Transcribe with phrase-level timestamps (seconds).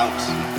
[0.00, 0.49] out.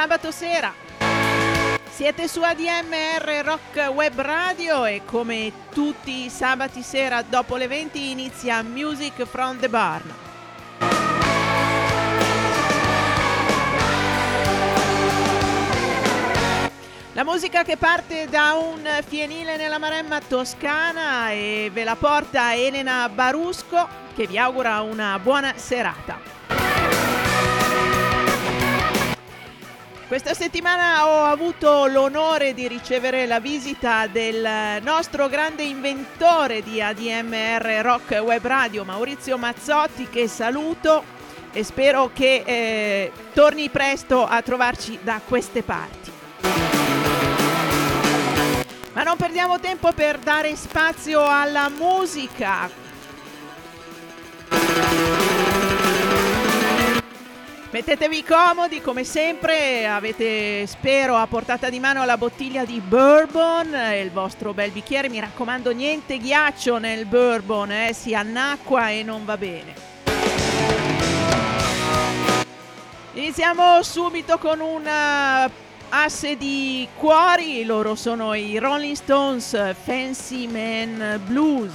[0.00, 0.72] Sabato sera.
[1.90, 8.10] Siete su ADMR Rock Web Radio e come tutti i sabati sera dopo le 20
[8.10, 10.14] inizia Music from the Barn.
[17.12, 23.06] La musica che parte da un fienile nella Maremma toscana e ve la porta Elena
[23.10, 26.29] Barusco che vi augura una buona serata.
[30.10, 37.78] Questa settimana ho avuto l'onore di ricevere la visita del nostro grande inventore di ADMR
[37.80, 41.04] Rock Web Radio, Maurizio Mazzotti, che saluto
[41.52, 46.10] e spero che eh, torni presto a trovarci da queste parti.
[48.92, 52.68] Ma non perdiamo tempo per dare spazio alla musica.
[57.72, 64.00] Mettetevi comodi come sempre, avete spero a portata di mano la bottiglia di bourbon e
[64.00, 69.24] il vostro bel bicchiere, mi raccomando niente ghiaccio nel bourbon, eh, si annacqua e non
[69.24, 69.74] va bene.
[73.12, 75.50] Iniziamo subito con un uh,
[75.90, 81.72] asse di cuori, loro sono i Rolling Stones Fancy Man Blues.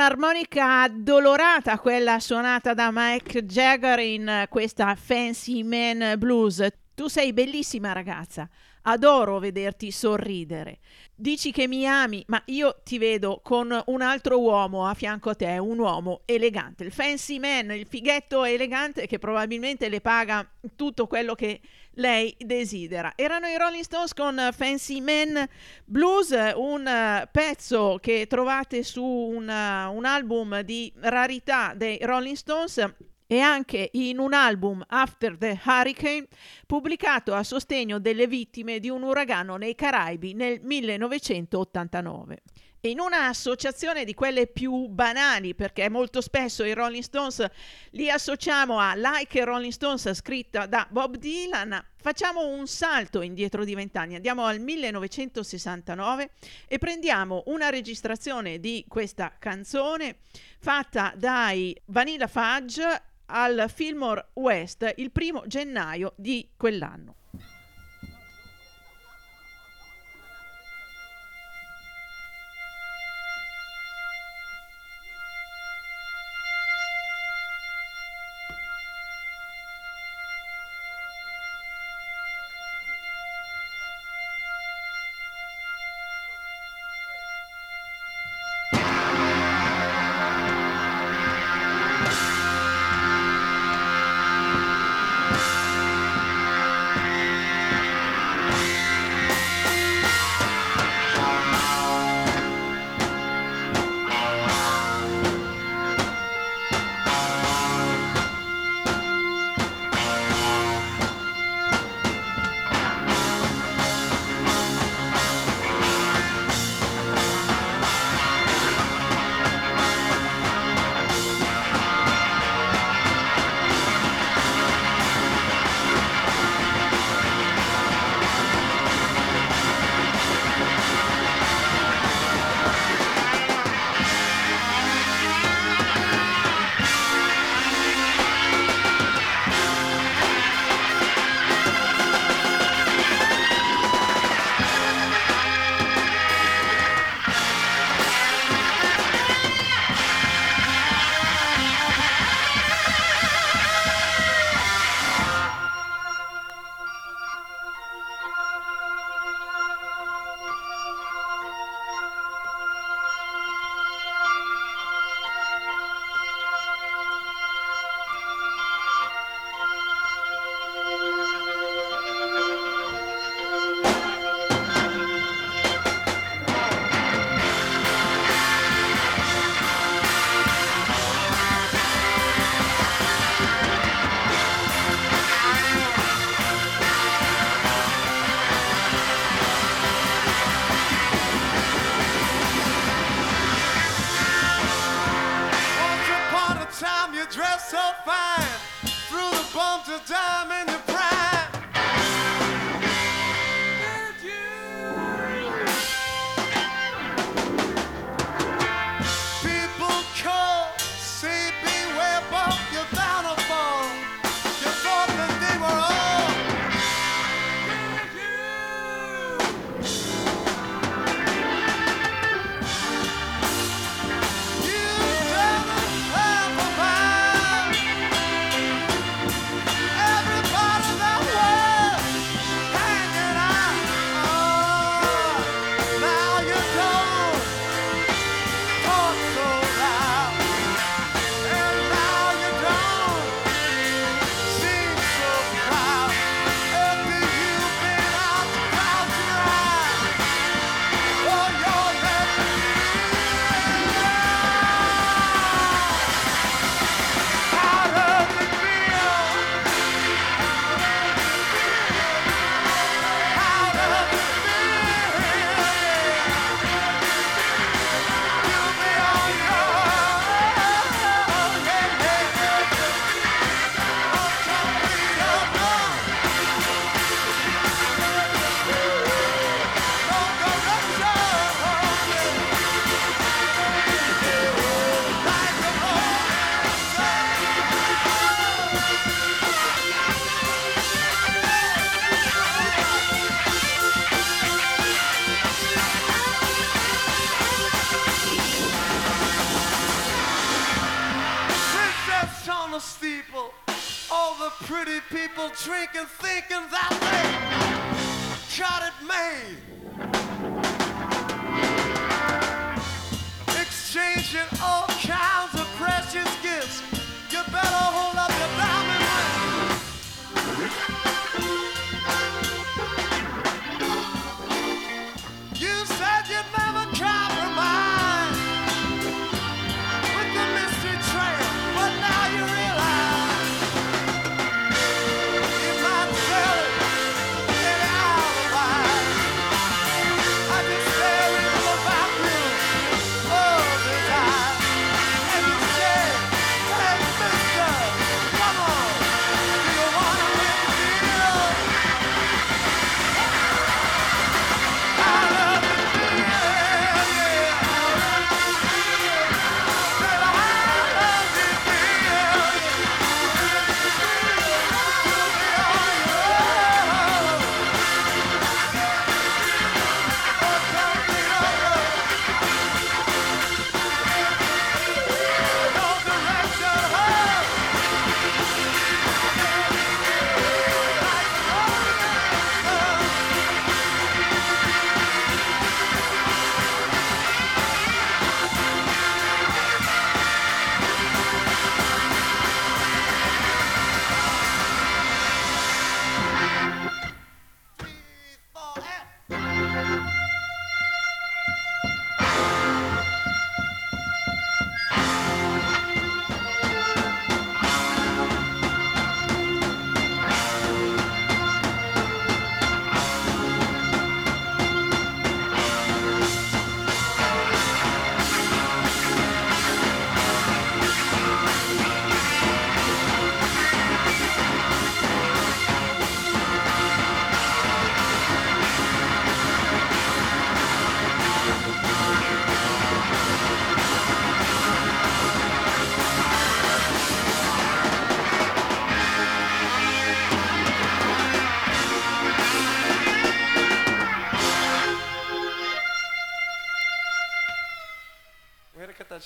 [0.00, 6.66] Un'armonica addolorata quella suonata da Mike Jagger in questa Fancy Man Blues.
[6.94, 8.48] Tu sei bellissima ragazza,
[8.82, 10.78] adoro vederti sorridere.
[11.14, 15.34] Dici che mi ami, ma io ti vedo con un altro uomo a fianco a
[15.34, 21.06] te, un uomo elegante, il fancy man, il fighetto elegante che probabilmente le paga tutto
[21.06, 21.60] quello che
[21.94, 23.12] lei desidera.
[23.16, 25.46] Erano i Rolling Stones con Fancy Man
[25.84, 33.38] Blues, un pezzo che trovate su un, un album di rarità dei Rolling Stones e
[33.38, 36.26] anche in un album After the Hurricane
[36.66, 42.42] pubblicato a sostegno delle vittime di un uragano nei Caraibi nel 1989
[42.84, 47.46] in un'associazione di quelle più banali, perché molto spesso i Rolling Stones
[47.90, 53.74] li associamo a Like Rolling Stones scritta da Bob Dylan, facciamo un salto indietro di
[53.74, 56.30] vent'anni, andiamo al 1969
[56.66, 60.16] e prendiamo una registrazione di questa canzone
[60.58, 67.16] fatta dai Vanilla Fudge al Fillmore West il primo gennaio di quell'anno.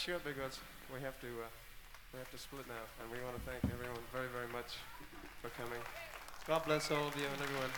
[0.05, 0.61] Short because
[0.93, 1.49] we have to uh,
[2.13, 4.77] we have to split now, and we want to thank everyone very very much
[5.41, 5.81] for coming.
[6.47, 7.73] God bless all of you and everyone.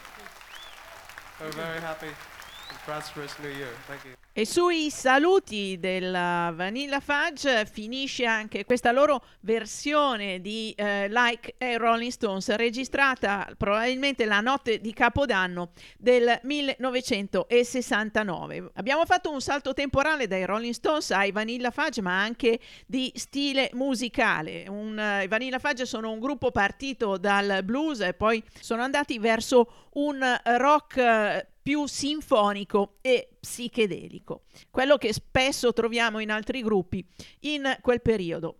[1.40, 3.70] A very happy and prosperous New Year.
[3.86, 4.14] Thank you.
[4.32, 11.76] E sui saluti della Vanilla Fudge finisce anche questa loro versione di eh, Like a
[11.76, 18.72] Rolling Stones registrata probabilmente la notte di Capodanno del 1969.
[18.74, 23.70] Abbiamo fatto un salto temporale dai Rolling Stones ai Vanilla Fudge ma anche di stile
[23.74, 24.64] musicale.
[24.68, 29.20] Un, eh, I Vanilla Fudge sono un gruppo partito dal blues e poi sono andati
[29.20, 37.04] verso un rock eh, più sinfonico e psichedelico, quello che spesso troviamo in altri gruppi
[37.40, 38.58] in quel periodo.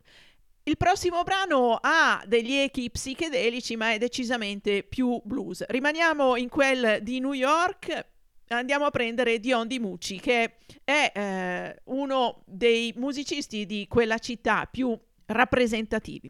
[0.69, 5.65] Il prossimo brano ha degli echi psichedelici, ma è decisamente più blues.
[5.69, 8.07] Rimaniamo in quel di New York.
[8.49, 14.67] Andiamo a prendere Dion Di Mucci, che è eh, uno dei musicisti di quella città
[14.69, 16.29] più rappresentativi.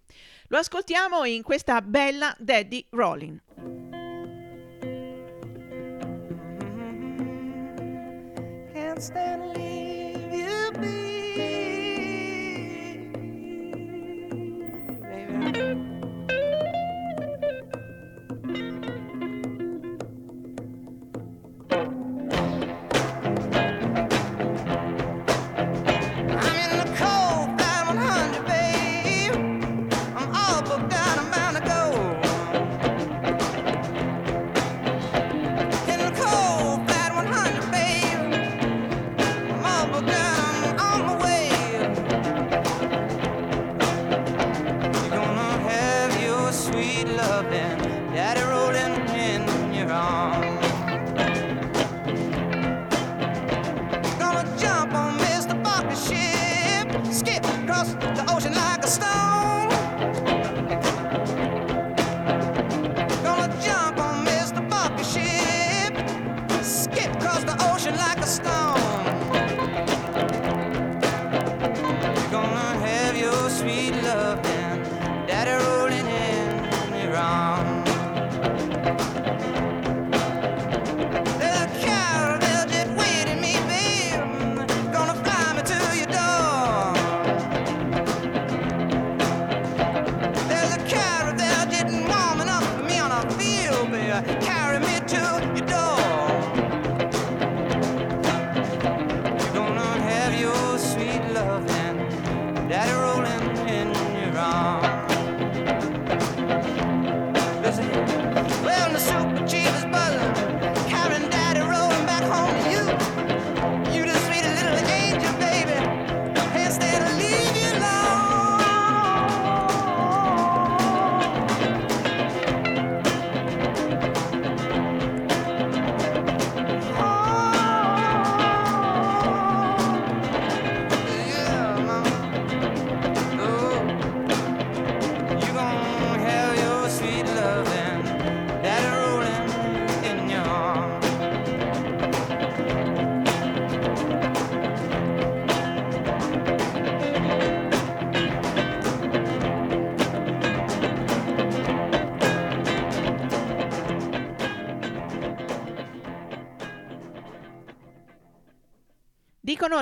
[0.48, 3.40] Lo ascoltiamo in questa bella Daddy Rolling.
[8.74, 11.15] Can't stand leave you be,
[15.58, 15.85] thank you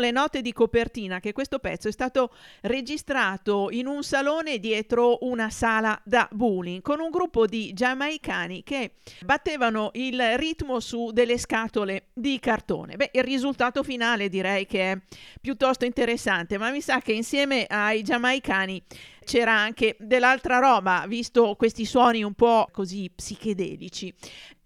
[0.05, 2.31] le note di copertina che questo pezzo è stato
[2.63, 8.93] registrato in un salone dietro una sala da bowling con un gruppo di giamaicani che
[9.25, 12.97] battevano il ritmo su delle scatole di cartone.
[12.97, 14.99] Beh, il risultato finale direi che è
[15.41, 18.83] piuttosto interessante, ma mi sa che insieme ai giamaicani
[19.25, 24.13] c'era anche dell'altra roba, visto questi suoni un po' così psichedelici.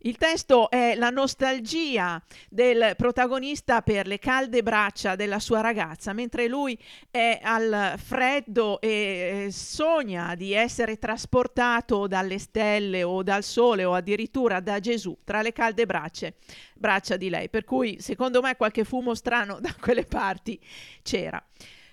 [0.02, 6.46] Il testo è la nostalgia del protagonista per le calde braccia della sua ragazza, mentre
[6.46, 6.78] lui
[7.10, 13.94] è al freddo e eh, sogna di essere trasportato dalle stelle o dal sole o
[13.94, 16.32] addirittura da Gesù tra le calde braccia,
[16.76, 17.48] braccia di lei.
[17.48, 20.60] Per cui secondo me qualche fumo strano da quelle parti
[21.02, 21.44] c'era.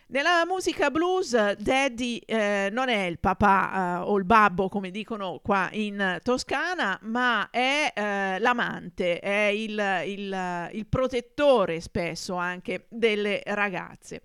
[0.07, 5.39] Nella musica blues, Daddy eh, non è il papà eh, o il babbo, come dicono
[5.41, 13.41] qua in Toscana, ma è eh, l'amante, è il, il, il, protettore spesso anche delle
[13.45, 14.21] ragazze.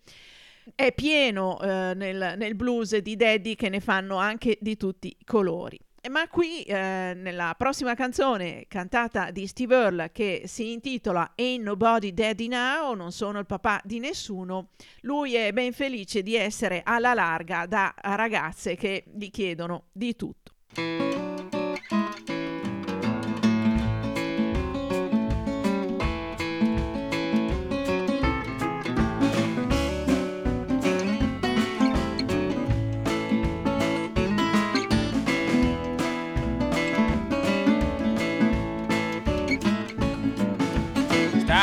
[0.75, 5.25] È pieno eh, nel, nel blues di Daddy che ne fanno anche di tutti i
[5.25, 5.81] colori.
[6.09, 12.15] Ma qui eh, nella prossima canzone cantata di Steve Earle che si intitola Ain't Nobody
[12.15, 14.71] Daddy Now, non sono il papà di nessuno,
[15.03, 21.30] lui è ben felice di essere alla larga da ragazze che gli chiedono di tutto.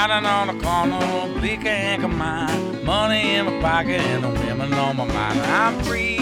[0.07, 2.85] Standing on the corner, bleak and mine.
[2.85, 5.37] Money in my pocket and the women on my mind.
[5.41, 6.15] I'm free,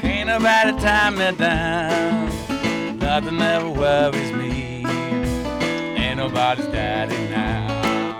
[0.00, 2.98] can't nobody tie me down.
[2.98, 4.84] Nothing ever worries me,
[5.96, 8.18] ain't nobody's daddy now.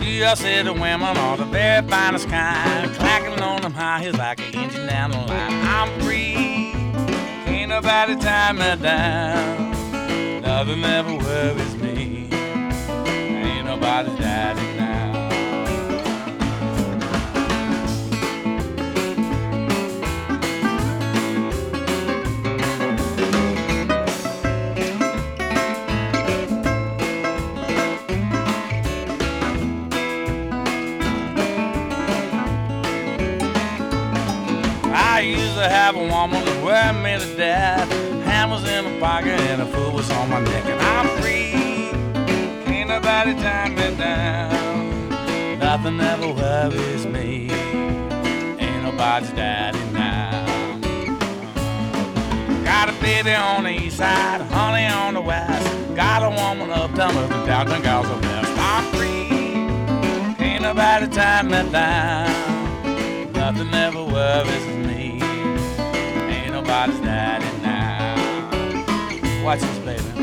[0.00, 4.38] You see the women are the very finest kind, clacking on them high heels like
[4.38, 5.52] an engine down the line.
[5.66, 6.70] I'm free,
[7.44, 9.72] can't nobody tie me down.
[10.42, 11.75] Nothing ever worries me
[13.76, 15.28] nobody's daddy now.
[34.94, 37.90] I used to have a woman that wear me to death.
[38.24, 41.35] Hammers in my pocket and a fool was on my neck, and I'm free
[42.96, 45.58] nobody tie me down.
[45.58, 47.50] Nothing ever worries me.
[48.58, 50.46] Ain't nobody's daddy now.
[52.64, 55.68] Got a baby on the east side, honey on the west.
[55.94, 58.52] Got a woman up down the downtown gals of west.
[58.72, 60.46] I'm free.
[60.46, 63.32] Ain't nobody tie me down.
[63.32, 65.20] Nothing ever worries me.
[66.32, 68.14] Ain't nobody's daddy now.
[69.44, 70.15] Watch this, baby.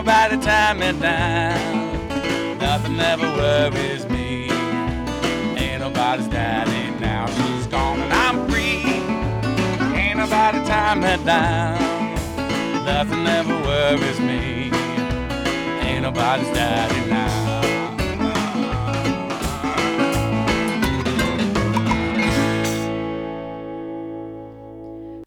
[0.00, 2.58] Nobody tie me down.
[2.58, 4.48] Nothing ever worries me.
[5.58, 7.26] Ain't nobody's daddy now.
[7.26, 8.80] She's gone and I'm free.
[10.00, 12.14] Ain't nobody tie me down.
[12.86, 14.70] Nothing ever worries me.
[15.86, 17.39] Ain't nobody's daddy now.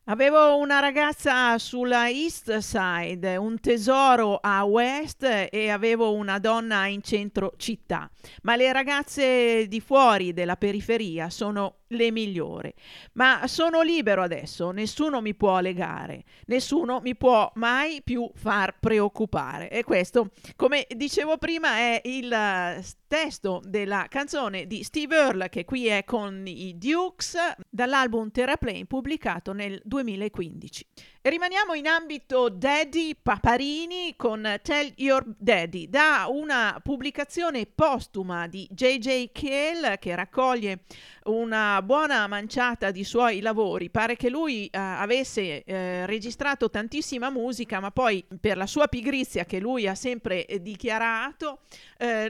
[0.07, 7.01] Avevo una ragazza sulla East Side, un tesoro a West e avevo una donna in
[7.01, 8.11] centro città.
[8.41, 12.73] Ma le ragazze di fuori della periferia sono le migliori.
[13.13, 19.69] Ma sono libero adesso, nessuno mi può legare, nessuno mi può mai più far preoccupare.
[19.69, 25.85] E questo, come dicevo prima, è il testo della canzone di Steve Earle che qui
[25.85, 27.37] è con i Dukes
[27.69, 30.83] dall'album Terraplane pubblicato nel 2015.
[31.25, 39.31] Rimaniamo in ambito Daddy Paparini con Tell Your Daddy, da una pubblicazione postuma di J.J.
[39.31, 40.79] Cale che raccoglie
[41.23, 43.89] una buona manciata di suoi lavori.
[43.89, 49.45] Pare che lui eh, avesse eh, registrato tantissima musica, ma poi per la sua pigrizia
[49.45, 51.59] che lui ha sempre eh, dichiarato,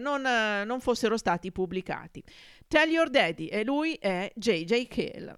[0.02, 2.22] non, non fossero stati pubblicati.
[2.68, 4.88] Tell Your Daddy e lui è J.J.
[4.88, 5.38] Cale.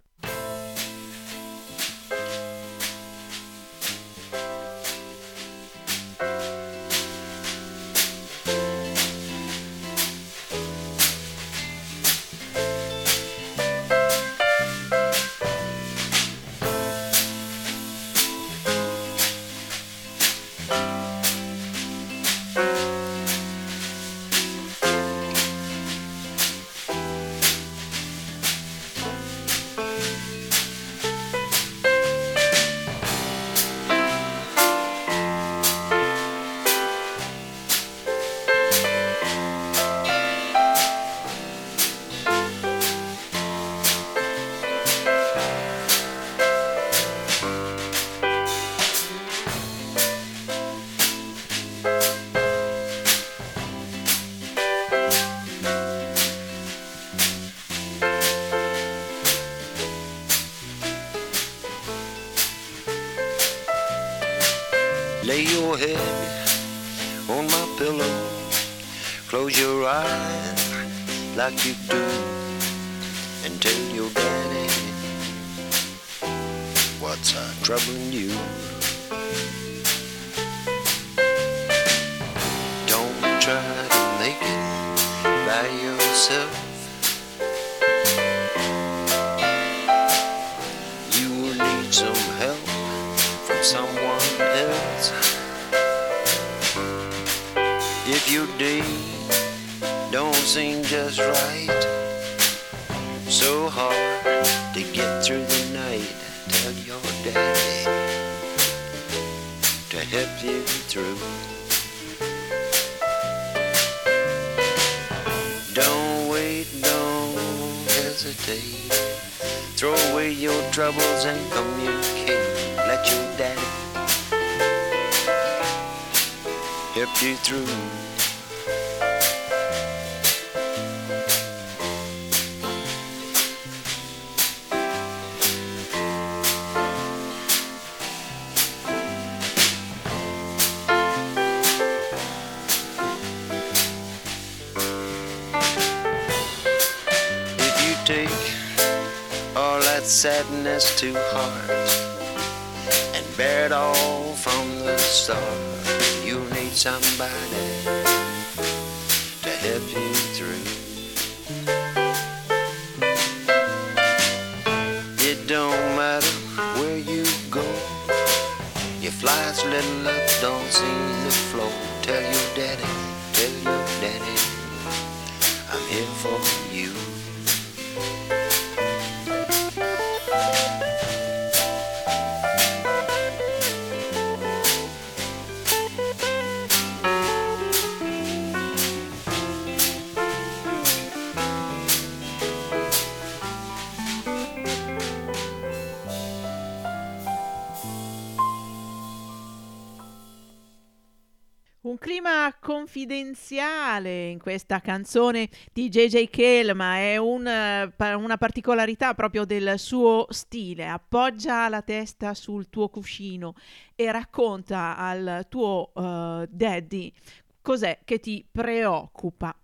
[204.46, 210.88] questa canzone di JJ Cale, ma è un, eh, una particolarità proprio del suo stile.
[210.88, 213.56] Appoggia la testa sul tuo cuscino
[213.96, 217.12] e racconta al tuo uh, daddy
[217.60, 219.56] cos'è che ti preoccupa.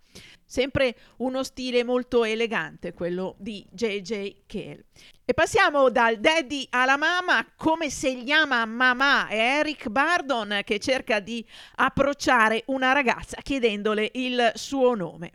[0.44, 4.42] Sempre uno stile molto elegante, quello di J.J.
[4.46, 4.84] Cale.
[5.24, 10.78] E passiamo dal daddy alla mamma, come se gli ama mamà, è Eric Bardon che
[10.78, 11.46] cerca di
[11.76, 15.32] approcciare una ragazza chiedendole il suo nome.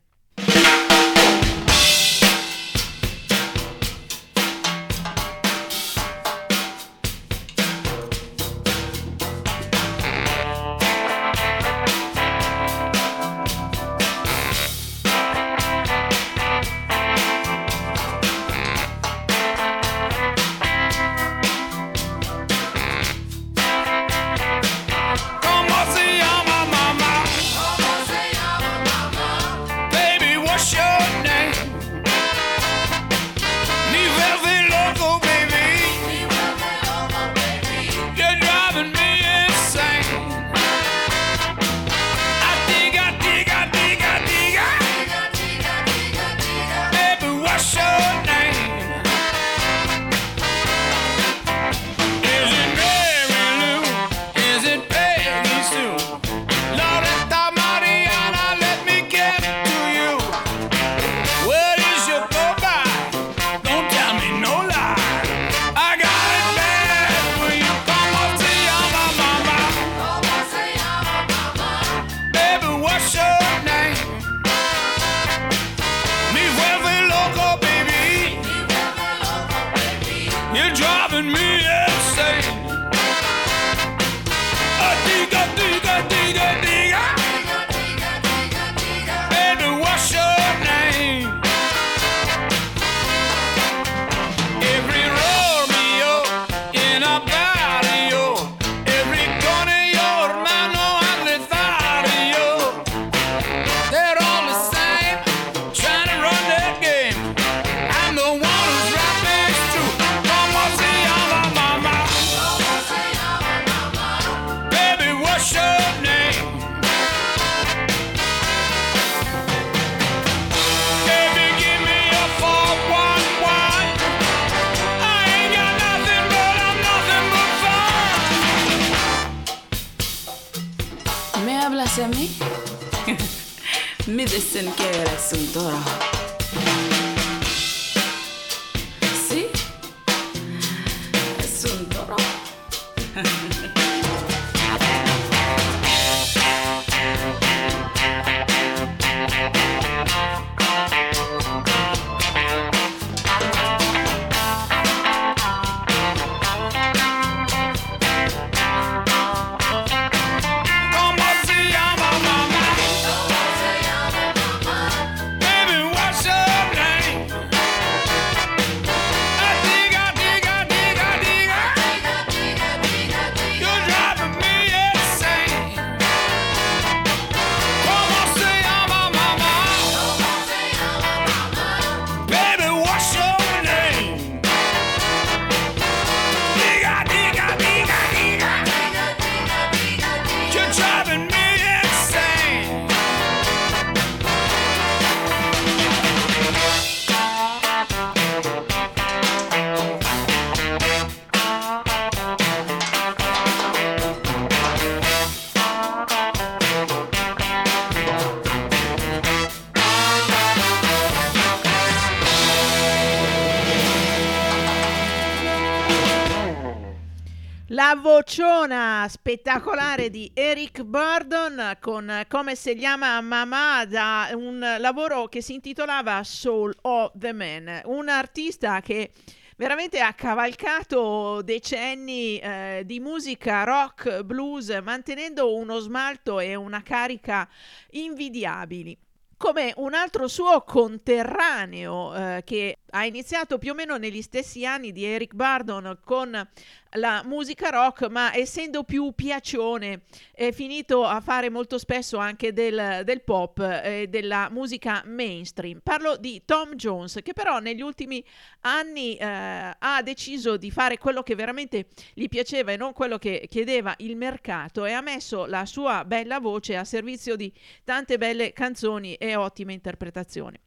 [217.87, 225.41] La vociona spettacolare di Eric Burdon con come si chiama Mamma da un lavoro che
[225.41, 229.11] si intitolava Soul of the Man, un artista che
[229.55, 237.47] veramente ha cavalcato decenni eh, di musica rock, blues, mantenendo uno smalto e una carica
[237.91, 238.97] invidiabili.
[239.37, 244.91] Come un altro suo conterraneo eh, che ha iniziato più o meno negli stessi anni
[244.91, 246.49] di Eric Burdon con
[246.97, 250.01] la musica rock, ma essendo più piacione
[250.33, 255.79] è finito a fare molto spesso anche del, del pop e della musica mainstream.
[255.81, 258.23] Parlo di Tom Jones, che però negli ultimi
[258.61, 263.45] anni eh, ha deciso di fare quello che veramente gli piaceva e non quello che
[263.49, 267.51] chiedeva il mercato e ha messo la sua bella voce a servizio di
[267.83, 270.59] tante belle canzoni e ottime interpretazioni.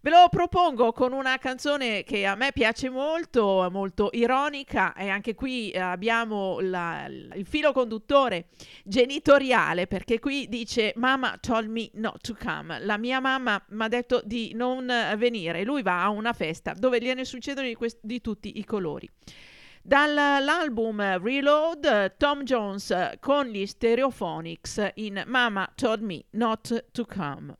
[0.00, 5.34] Ve lo propongo con una canzone che a me piace molto, molto ironica e anche
[5.34, 8.46] qui eh, abbiamo la- il filo conduttore
[8.84, 12.78] genitoriale perché qui dice Mama told me not to come.
[12.84, 15.64] La mia mamma mi ha detto di non venire.
[15.64, 19.08] Lui va a una festa dove gliene succedono di, quest- di tutti i colori.
[19.82, 27.56] Dall'album Reload, Tom Jones con gli Stereophonics in Mama Told Me Not to Come.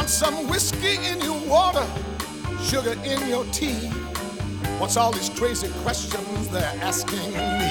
[0.00, 1.86] Want some whiskey in your water,
[2.64, 3.90] sugar in your tea?
[4.80, 7.18] What's all these crazy questions they're asking
[7.60, 7.70] me?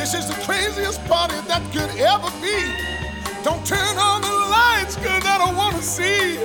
[0.00, 2.56] This is the craziest party that could ever be.
[3.44, 6.38] Don't turn on the lights, cause I don't wanna see.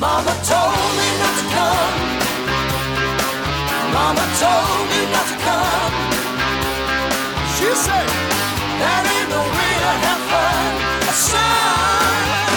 [0.00, 2.00] Mama told me not to come.
[3.92, 5.92] Mama told me not to come.
[7.60, 8.08] She said,
[8.80, 11.12] that ain't no way to have fun.
[11.12, 12.49] Son.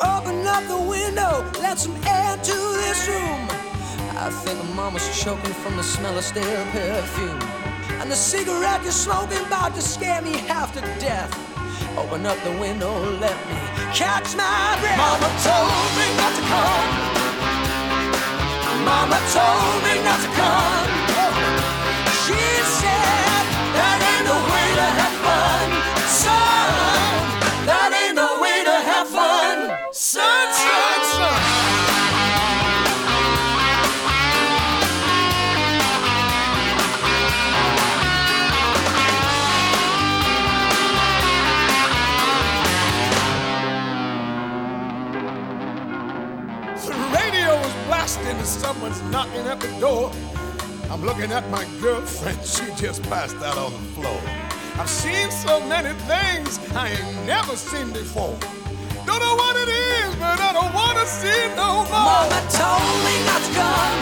[0.00, 3.46] Open up the window, let some air to this room.
[4.16, 7.40] I think mama's choking from the smell of stale perfume.
[8.00, 11.30] And the cigarette you're smoking about to scare me half to death.
[11.96, 13.56] Open up the window, let me
[13.94, 14.98] catch my breath.
[14.98, 17.14] Mama told me not to come.
[18.84, 20.90] Mama told me not to come.
[22.26, 22.40] She
[22.80, 23.23] said
[48.84, 50.10] someone's knocking at the door.
[50.90, 54.20] I'm looking at my girlfriend, she just passed out on the floor.
[54.76, 58.36] I've seen so many things I ain't never seen before.
[59.06, 62.12] Don't know what it is, but I don't wanna see no more.
[62.12, 63.96] Mama told me not to come.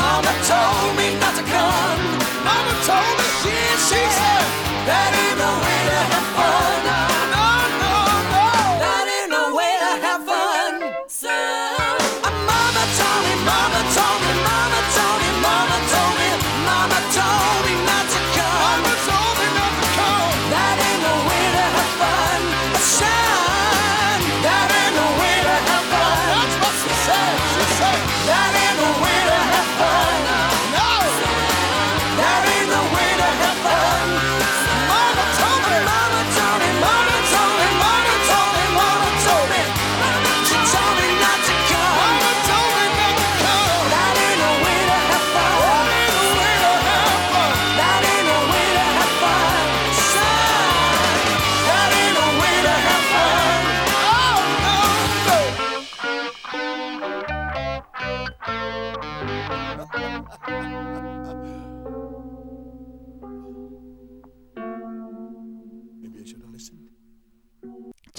[0.00, 2.00] Mama told me not to come.
[2.46, 3.54] Mama told me She,
[3.88, 4.46] she said
[4.88, 5.27] that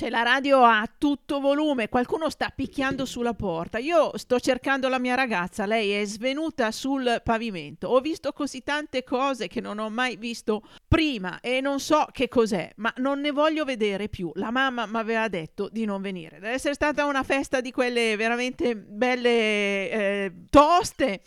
[0.09, 3.77] la radio a tutto volume, qualcuno sta picchiando sulla porta.
[3.77, 7.87] Io sto cercando la mia ragazza, lei è svenuta sul pavimento.
[7.87, 12.27] Ho visto così tante cose che non ho mai visto prima e non so che
[12.27, 14.31] cos'è, ma non ne voglio vedere più.
[14.35, 16.39] La mamma mi aveva detto di non venire.
[16.39, 21.21] Deve essere stata una festa di quelle veramente belle eh, toste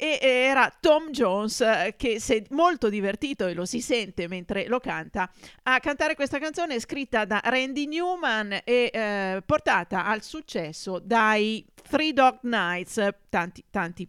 [0.00, 4.68] e era Tom Jones eh, che si è molto divertito e lo si sente mentre
[4.68, 5.28] lo canta
[5.64, 12.12] a cantare questa canzone scritta da Randy Newman e eh, portata al successo dai Three
[12.12, 14.08] Dog Nights tanti tanti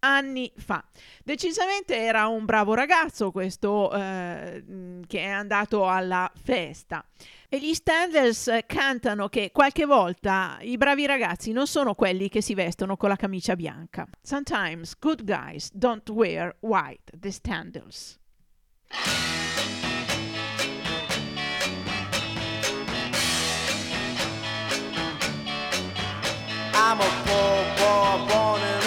[0.00, 0.84] anni fa.
[1.24, 4.62] Decisamente era un bravo ragazzo questo eh,
[5.06, 7.04] che è andato alla festa.
[7.48, 12.54] E gli Standards cantano che qualche volta i bravi ragazzi non sono quelli che si
[12.54, 14.06] vestono con la camicia bianca.
[14.22, 18.18] Sometimes good guys don't wear white, the Standards.
[26.72, 28.79] I'm a poor boy born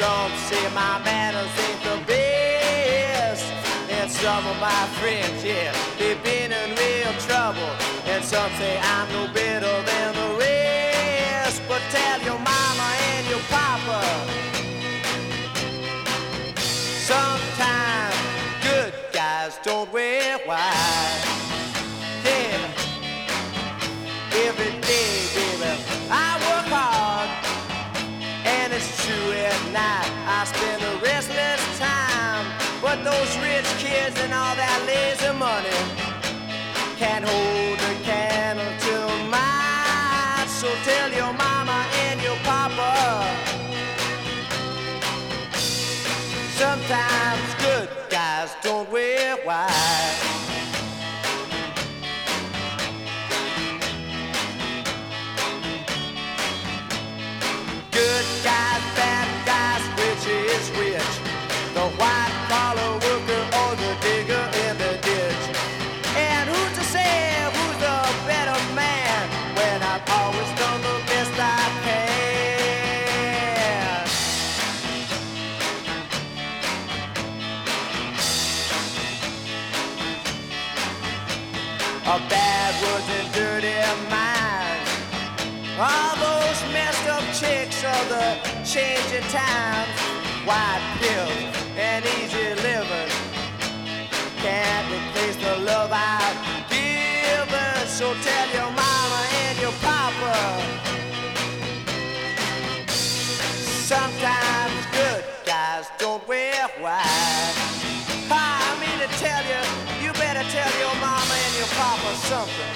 [0.00, 3.44] some say my manners ain't the best.
[3.90, 7.72] And some of my friends, yeah, they've been in real trouble.
[8.06, 11.60] And some say I'm no better than the rest.
[11.68, 14.49] But tell your mama and your papa.
[89.30, 90.00] Times,
[90.44, 93.10] white pills and easy living
[94.42, 97.86] can't replace the love I've given.
[97.86, 100.34] So tell your mama and your papa.
[103.92, 107.54] Sometimes good guys don't wear white.
[108.32, 109.62] Ah, I mean to tell you,
[110.02, 112.74] you better tell your mama and your papa something.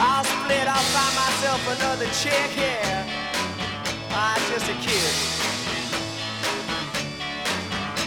[0.00, 3.13] I'll split, I'll find myself another chick here.
[4.16, 5.14] I'm just a kid.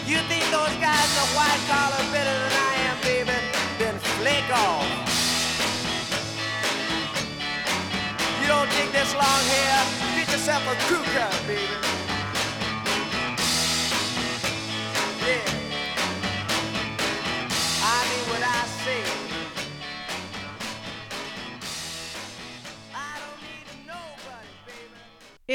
[0.08, 3.38] You think those guys the white collar better than I am, baby?
[3.78, 4.88] Then flake off.
[8.42, 9.84] You don't think this long hair?
[10.16, 11.97] Get yourself a crew cut, baby.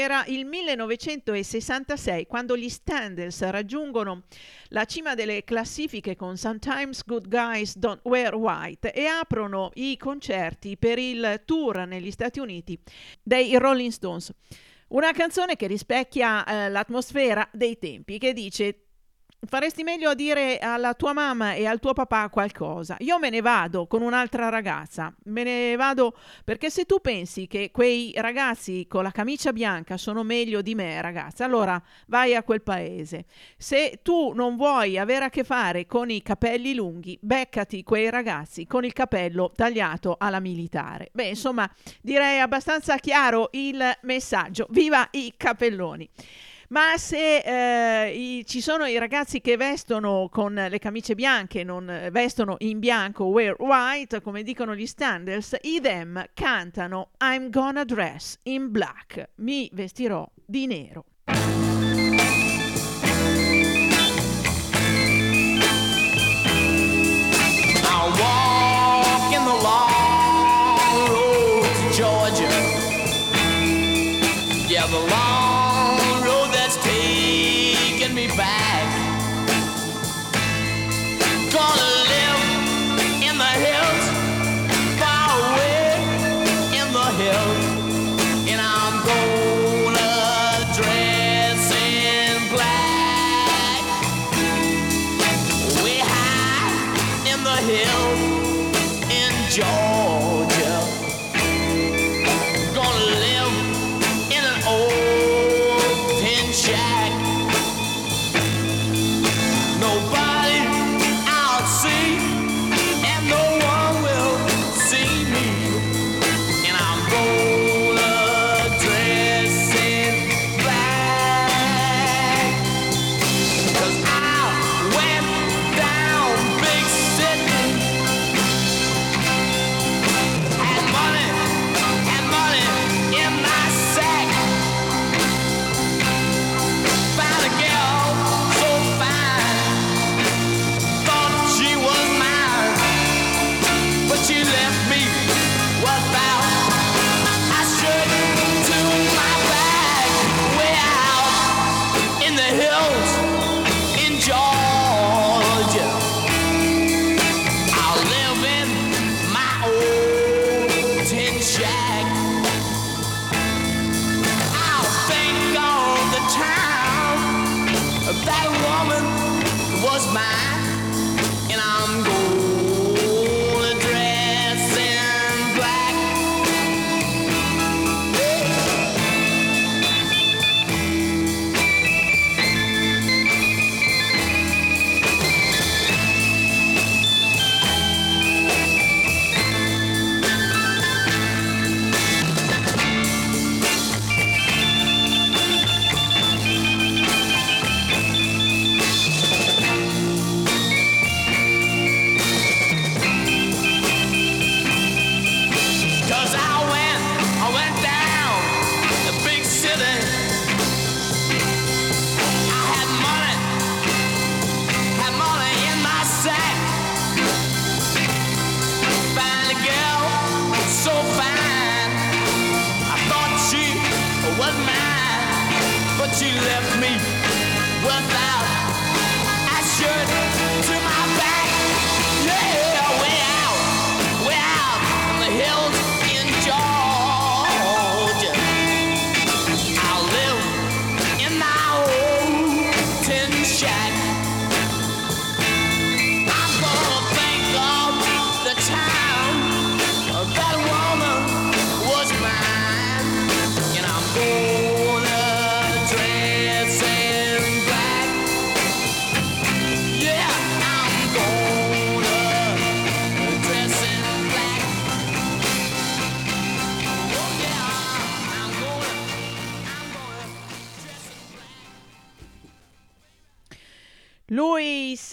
[0.03, 4.23] Era il 1966 quando gli Standards raggiungono
[4.67, 10.75] la cima delle classifiche con Sometimes Good Guys Don't Wear White e aprono i concerti
[10.75, 12.77] per il tour negli Stati Uniti
[13.21, 14.33] dei Rolling Stones.
[14.89, 18.87] Una canzone che rispecchia eh, l'atmosfera dei tempi, che dice
[19.45, 22.95] Faresti meglio a dire alla tua mamma e al tuo papà qualcosa.
[22.99, 25.13] Io me ne vado con un'altra ragazza.
[25.25, 30.23] Me ne vado perché se tu pensi che quei ragazzi con la camicia bianca sono
[30.23, 33.25] meglio di me, ragazza, allora vai a quel paese.
[33.57, 38.65] Se tu non vuoi avere a che fare con i capelli lunghi, beccati quei ragazzi
[38.65, 41.09] con il capello tagliato alla militare.
[41.11, 41.69] Beh, insomma,
[42.01, 44.67] direi abbastanza chiaro il messaggio.
[44.69, 46.09] Viva i capelloni!
[46.73, 48.09] Ma se eh,
[48.39, 52.79] i- ci sono i ragazzi che vestono con le camicie bianche, non eh, vestono in
[52.79, 59.29] bianco, wear white, come dicono gli Standards, i Them cantano I'm gonna dress in black,
[59.35, 61.05] mi vestirò di nero.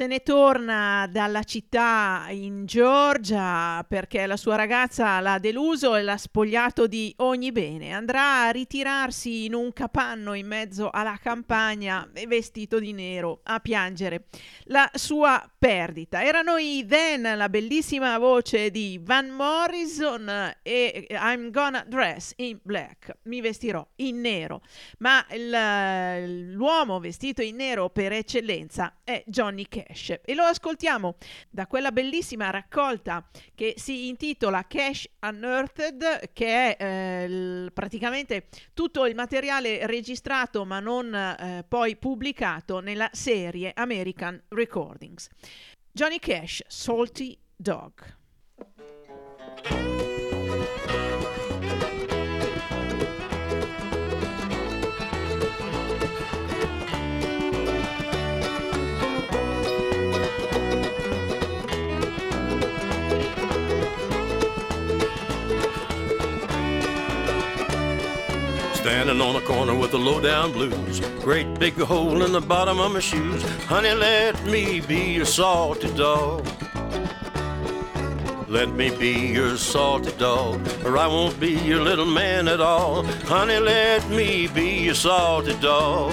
[0.01, 6.17] Se ne torna dalla città in Georgia perché la sua ragazza l'ha deluso e l'ha
[6.17, 7.93] spogliato di ogni bene.
[7.93, 13.61] Andrà a ritirarsi in un capanno in mezzo alla campagna e vestito di nero a
[13.61, 14.29] piangere
[14.69, 16.25] la sua perdita.
[16.25, 23.19] Erano i Then, la bellissima voce di Van Morrison e I'm gonna dress in black.
[23.25, 24.63] Mi vestirò in nero.
[25.01, 29.89] Ma il- l'uomo vestito in nero per eccellenza è Johnny Cash
[30.25, 31.17] e lo ascoltiamo
[31.49, 39.07] da quella bellissima raccolta che si intitola Cash Unearthed che è eh, il- praticamente tutto
[39.07, 45.29] il materiale registrato ma non eh, poi pubblicato nella serie American Recordings.
[45.93, 48.19] Johnny Cash, Salty Dog.
[68.91, 70.99] Standing on a corner with the low down blues.
[71.21, 73.41] Great big hole in the bottom of my shoes.
[73.67, 76.45] Honey, let me be your salty dog.
[78.49, 83.05] Let me be your salty dog, or I won't be your little man at all.
[83.27, 86.11] Honey, let me be your salty dog.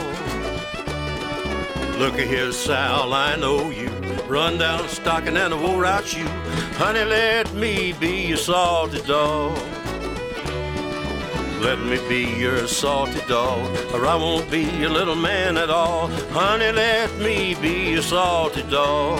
[1.97, 3.89] Look here, Sal, I know you.
[4.27, 6.27] Run down stocking and a wore out shoe.
[6.77, 9.57] Honey, let me be your salty dog.
[11.59, 16.07] Let me be your salty dog, or I won't be your little man at all.
[16.31, 19.19] Honey, let me be your salty dog.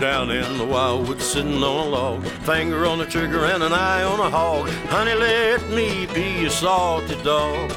[0.00, 4.02] down in the wildwood sitting on a log, finger on the trigger and an eye
[4.02, 4.66] on a hog.
[4.88, 7.70] Honey, let me be your salty dog.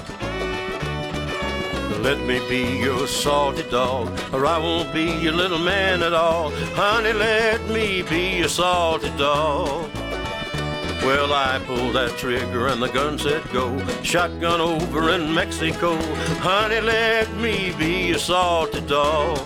[2.04, 6.52] Let me be your salty dog, or I won't be your little man at all.
[6.76, 9.90] Honey, let me be your salty dog.
[11.06, 13.80] Well, I pulled that trigger and the gun said go.
[14.04, 15.96] Shotgun over in Mexico.
[16.42, 19.40] Honey, let me be your salty dog.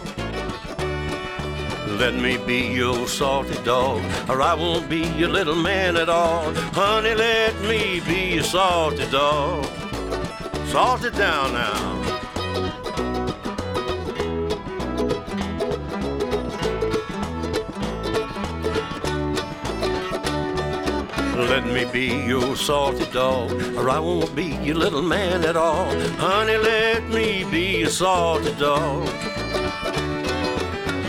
[1.99, 6.51] Let me be your salty dog, or I won't be your little man at all.
[6.73, 9.63] Honey, let me be your salty dog.
[10.65, 12.26] Salt it down now.
[21.49, 25.89] Let me be your salty dog, or I won't be your little man at all.
[26.17, 29.07] Honey, let me be your salty dog.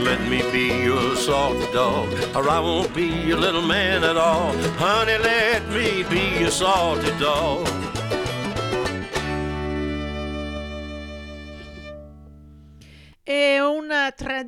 [0.00, 4.52] Let me be your salty dog, or I won't be your little man at all.
[4.78, 7.66] Honey, let me be your salty dog.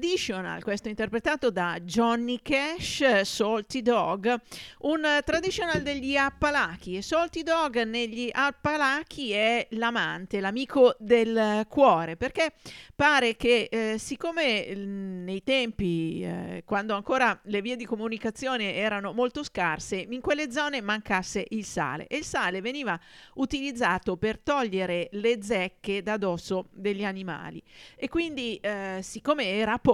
[0.01, 4.34] Traditional, questo interpretato da Johnny Cash, Salty Dog,
[4.80, 6.96] un traditional degli Appalachi.
[6.96, 12.55] E Salty Dog negli Appalachi è l'amante, l'amico del cuore, perché
[12.96, 19.12] pare che eh, siccome eh, nei tempi, eh, quando ancora le vie di comunicazione erano
[19.12, 22.98] molto scarse, in quelle zone mancasse il sale e il sale veniva
[23.34, 27.62] utilizzato per togliere le zecche da dosso degli animali
[27.96, 29.89] e quindi eh, siccome era poco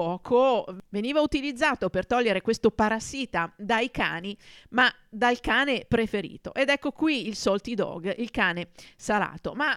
[0.88, 4.36] veniva utilizzato per togliere questo parassita dai cani
[4.70, 6.54] ma dal cane preferito.
[6.54, 9.54] Ed ecco qui il salty dog il cane salato.
[9.54, 9.76] Ma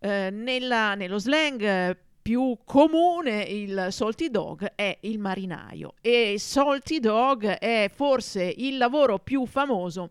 [0.00, 5.94] eh, nella, nello slang eh, più comune il salty dog è il marinaio.
[6.00, 10.10] E salty dog è forse il lavoro più famoso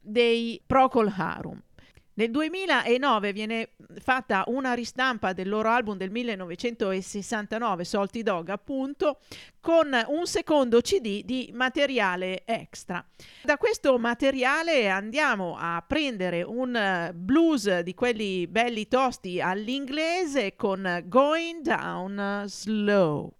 [0.00, 1.62] dei Procol Harum.
[2.14, 9.20] Nel 2009 viene fatta una ristampa del loro album del 1969, Salty Dog appunto,
[9.60, 13.02] con un secondo CD di materiale extra.
[13.42, 21.04] Da questo materiale andiamo a prendere un eh, blues di quelli belli tosti all'inglese con
[21.06, 23.32] Going Down Slow.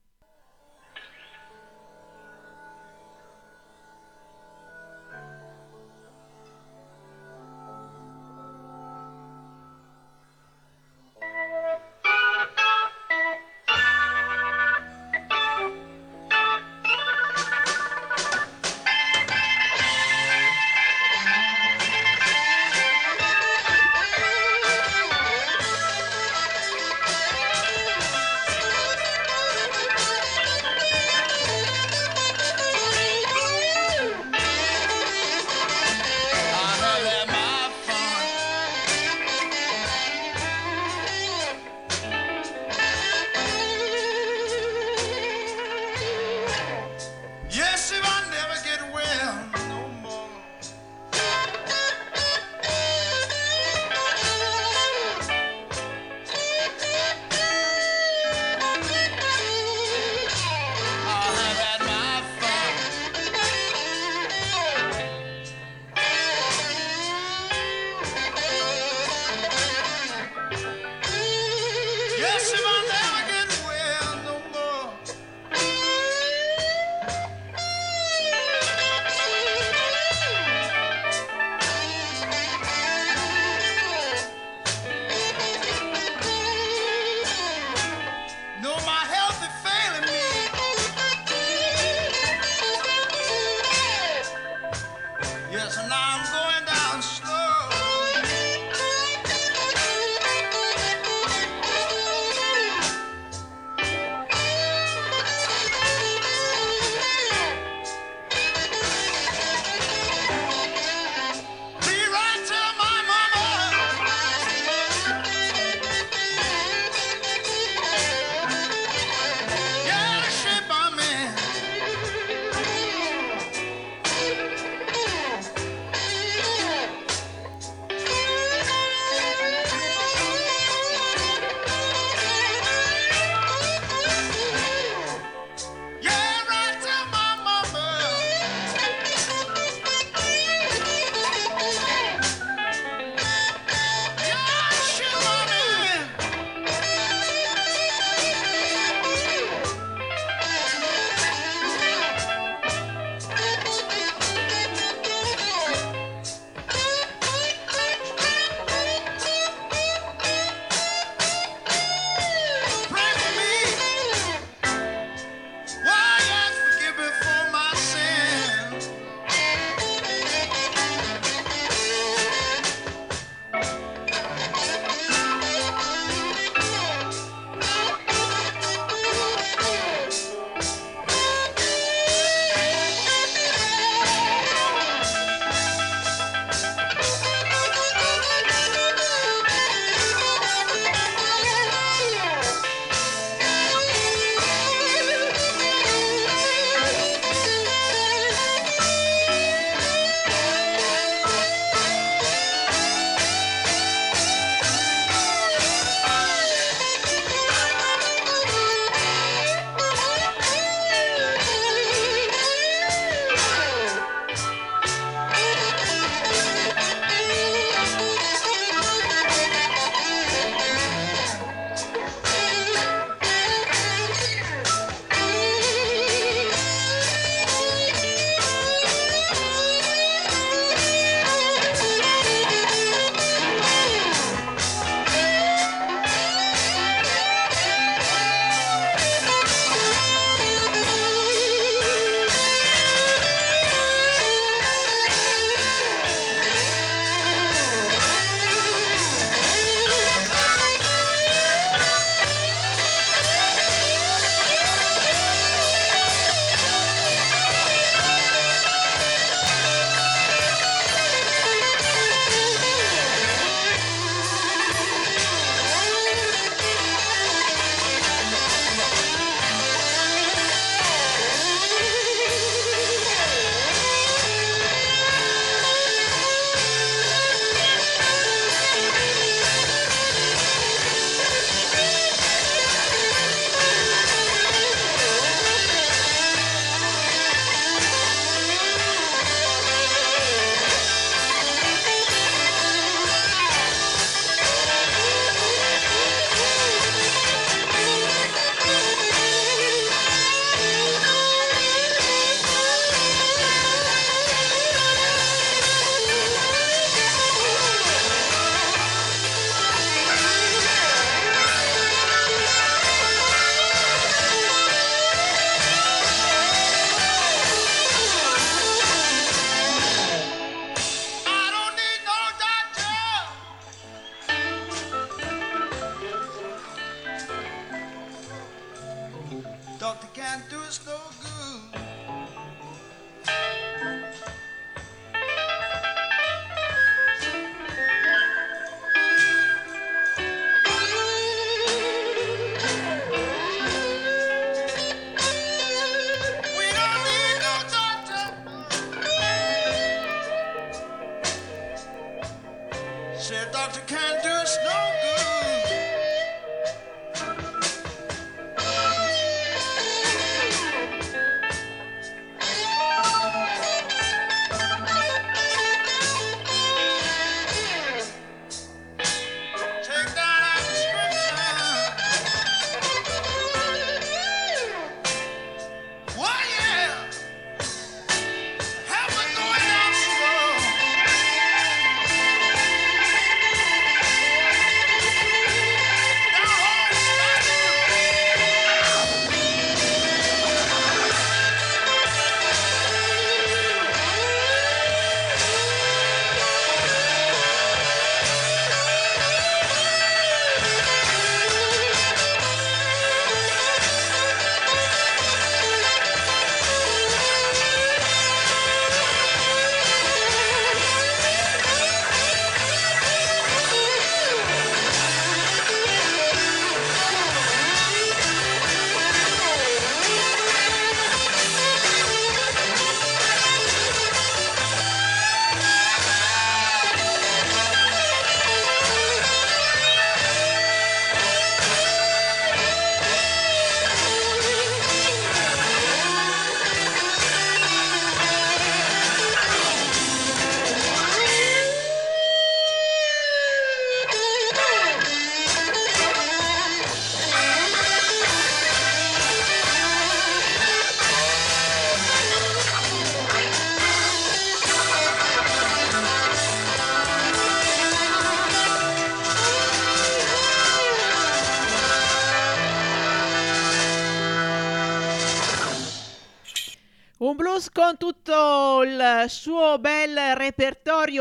[353.23, 355.12] Said doctor can't do us no good.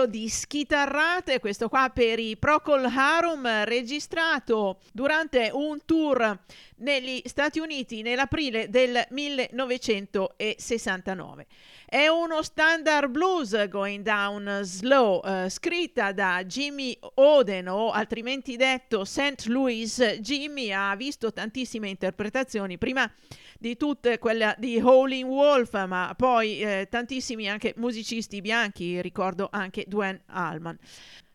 [0.02, 6.40] Repertorio di schitarrate, questo qua per i Procol Harum, registrato durante un tour
[6.78, 11.46] negli Stati Uniti nell'aprile del 1969.
[11.94, 19.04] È uno standard blues going down slow, eh, scritta da Jimmy Oden o altrimenti detto
[19.04, 19.48] St.
[19.48, 23.12] Louis Jimmy, ha visto tantissime interpretazioni, prima
[23.60, 29.84] di tutte quella di Howlin' Wolf, ma poi eh, tantissimi anche musicisti bianchi, ricordo anche
[29.86, 30.78] Dwayne Allman.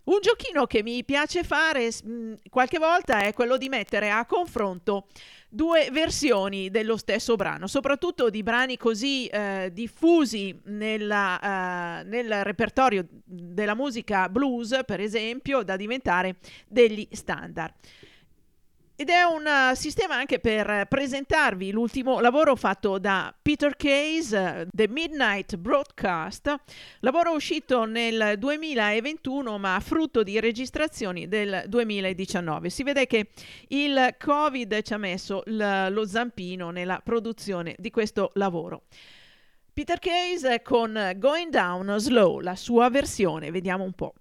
[0.04, 5.08] Un giochino che mi piace fare mh, qualche volta è quello di mettere a confronto
[5.56, 13.04] due versioni dello stesso brano, soprattutto di brani così eh, diffusi nella, eh, nel repertorio
[13.24, 16.36] della musica blues, per esempio, da diventare
[16.68, 17.72] degli standard.
[18.98, 24.66] Ed è un uh, sistema anche per presentarvi l'ultimo lavoro fatto da Peter Case, uh,
[24.72, 26.54] The Midnight Broadcast,
[27.00, 32.70] lavoro uscito nel 2021 ma frutto di registrazioni del 2019.
[32.70, 33.28] Si vede che
[33.68, 38.84] il Covid ci ha messo l- lo zampino nella produzione di questo lavoro.
[39.74, 44.14] Peter Case con Going Down Slow, la sua versione, vediamo un po'.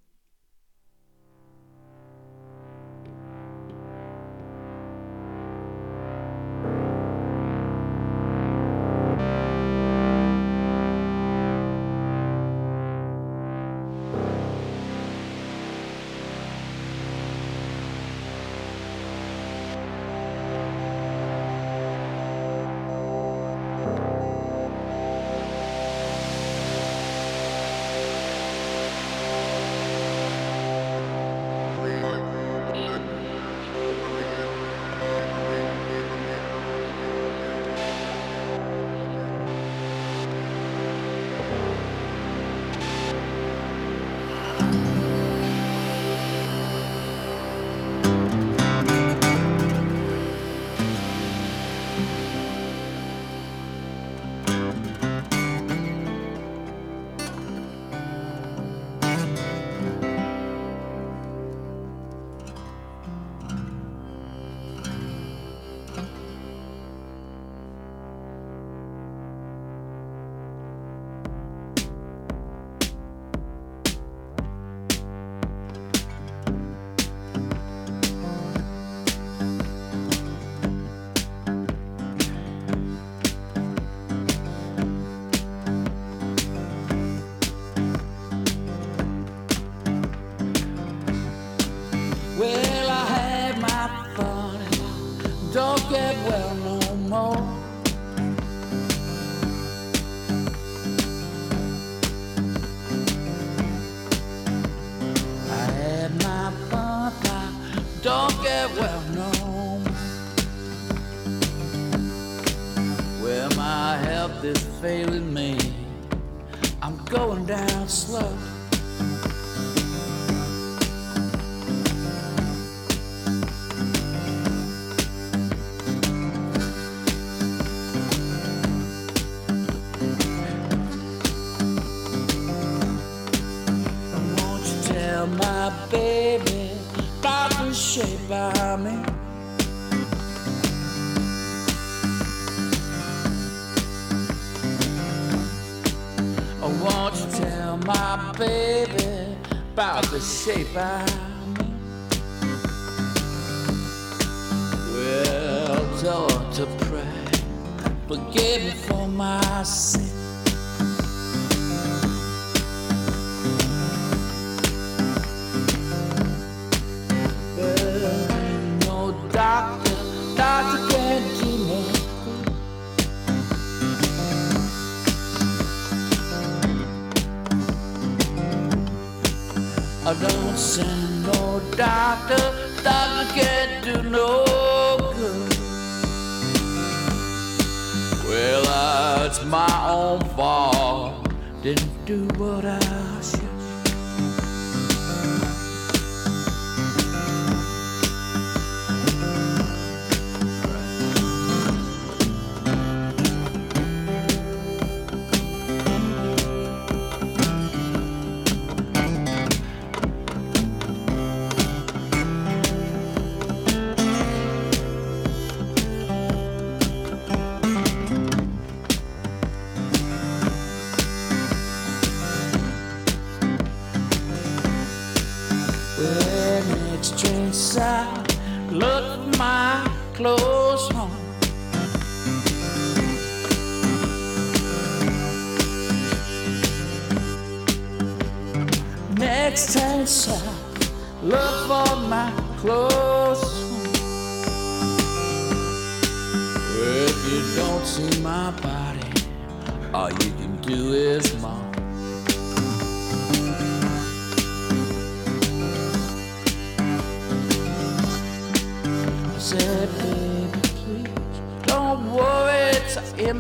[192.06, 192.95] Do what I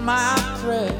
[0.05, 0.91] my prayer.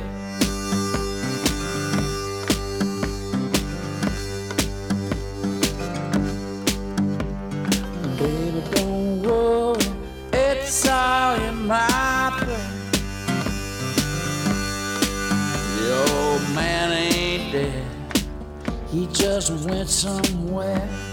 [8.18, 9.86] Baby, don't worry,
[10.34, 12.72] it's all in my prayer.
[15.78, 17.86] The old man ain't dead,
[18.90, 21.05] he just went somewhere.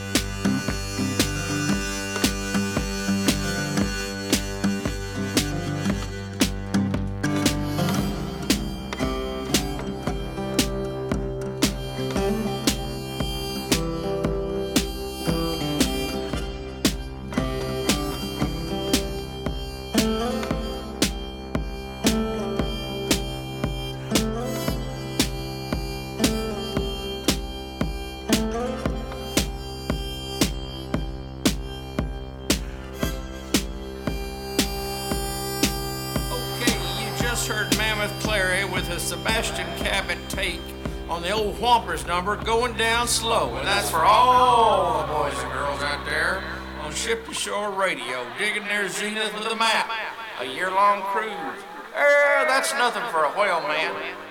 [41.43, 43.57] Old Whompers number going down slow.
[43.57, 46.43] And that's for all the boys and girls out there
[46.82, 49.90] on Ship to Shore Radio, digging their zenith with a map.
[50.38, 51.32] A year long cruise.
[51.97, 54.21] Er, that's nothing for a whale man.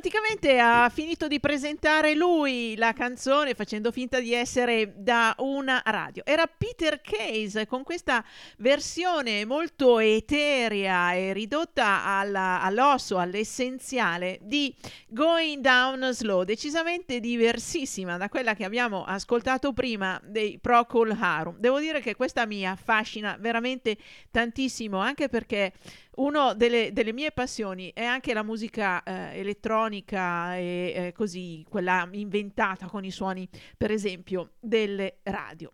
[0.00, 6.22] Praticamente ha finito di presentare lui la canzone facendo finta di essere da una radio.
[6.24, 8.24] Era Peter Case con questa
[8.56, 14.74] versione molto eterea e ridotta alla- all'osso, all'essenziale di
[15.06, 21.58] Going Down Slow, decisamente diversissima da quella che abbiamo ascoltato prima dei Procol Harum.
[21.58, 23.98] Devo dire che questa mi affascina veramente
[24.30, 25.74] tantissimo, anche perché
[26.20, 32.06] una delle, delle mie passioni è anche la musica eh, elettronica e eh, così, quella
[32.12, 35.72] inventata con i suoni, per esempio, delle radio.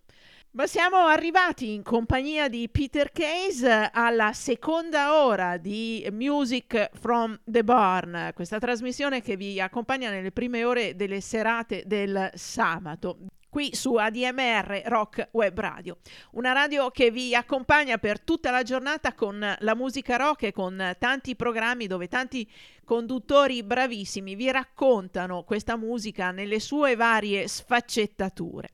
[0.52, 7.62] Ma siamo arrivati in compagnia di Peter Case alla seconda ora di Music from the
[7.62, 13.18] Barn, questa trasmissione che vi accompagna nelle prime ore delle serate del sabato
[13.56, 15.96] qui su ADMR Rock Web Radio,
[16.32, 20.94] una radio che vi accompagna per tutta la giornata con la musica rock e con
[20.98, 22.46] tanti programmi dove tanti
[22.84, 28.68] conduttori bravissimi vi raccontano questa musica nelle sue varie sfaccettature.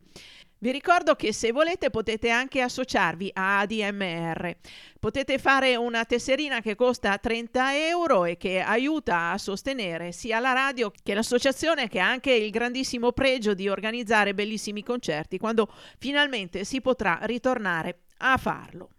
[0.63, 4.55] Vi ricordo che se volete potete anche associarvi a ADMR.
[5.01, 10.53] Potete fare una tesserina che costa 30 euro e che aiuta a sostenere sia la
[10.53, 16.63] radio che l'associazione che ha anche il grandissimo pregio di organizzare bellissimi concerti quando finalmente
[16.63, 18.91] si potrà ritornare a farlo.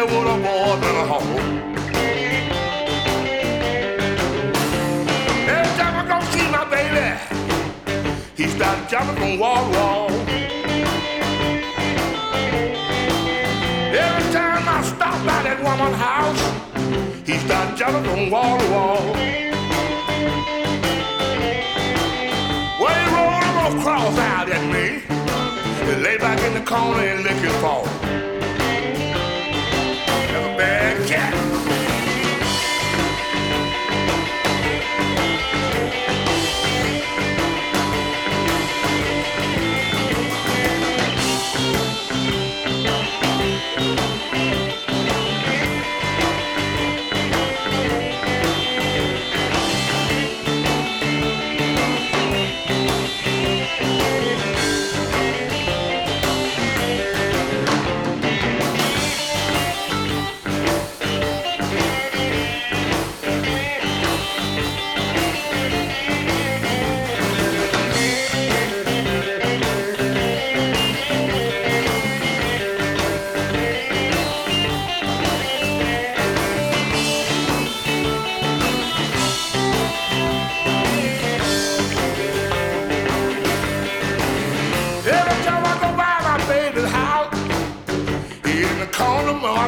[0.00, 0.16] Every
[5.76, 7.06] time I go see my baby.
[8.34, 10.10] He started jumping from wall to wall.
[13.92, 16.42] Every time I stop by that woman's house,
[17.26, 19.04] he started jumping from wall to wall.
[22.80, 25.02] Well, he rolled him cross out at me.
[26.02, 28.09] Lay back in the corner and lick his paw.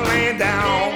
[0.09, 0.93] Laying down.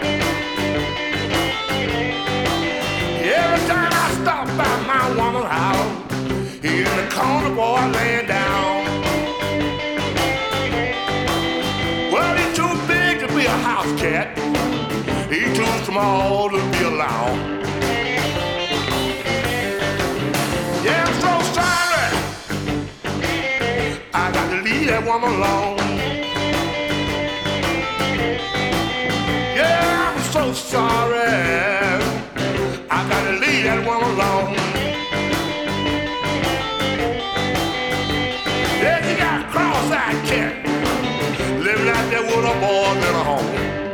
[3.22, 6.12] Every time I stop by my woman's house,
[6.62, 8.84] he in the corner boy laying down.
[12.12, 14.38] Well, he's too big to be a house cat.
[15.30, 17.38] He's too small to be allowed.
[20.84, 22.09] Yeah, I'm so sorry.
[24.14, 25.95] I got to leave that woman alone.
[30.57, 31.20] Sorry.
[32.90, 34.54] I got to leave that woman alone.
[38.82, 40.54] Yeah, you got a cross-eyed cat
[41.62, 43.86] living out there with a boy in a home.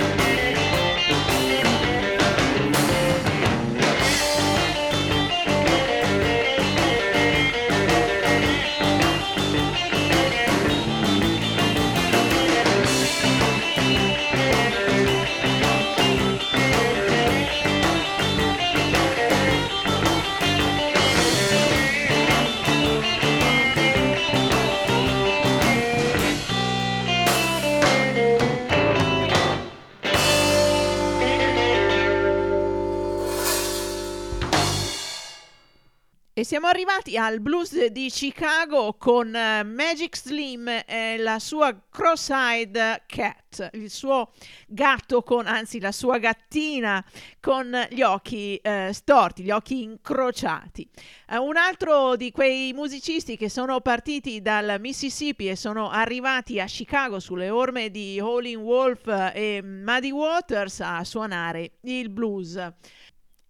[36.53, 43.70] Siamo arrivati al blues di Chicago con eh, Magic Slim e la sua cross-eyed cat,
[43.72, 44.32] il suo
[44.66, 47.03] gatto con, anzi la sua gattina
[47.40, 50.86] con gli occhi eh, storti, gli occhi incrociati.
[51.26, 56.66] Eh, un altro di quei musicisti che sono partiti dal Mississippi e sono arrivati a
[56.66, 62.72] Chicago sulle orme di Howlin' Wolf e Muddy Waters a suonare il blues.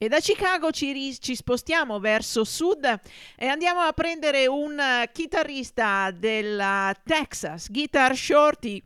[0.02, 3.00] E da Chicago ci, ri- ci spostiamo verso sud
[3.36, 8.82] e andiamo a prendere un eh, chitarrista della Texas, Guitar Shorty,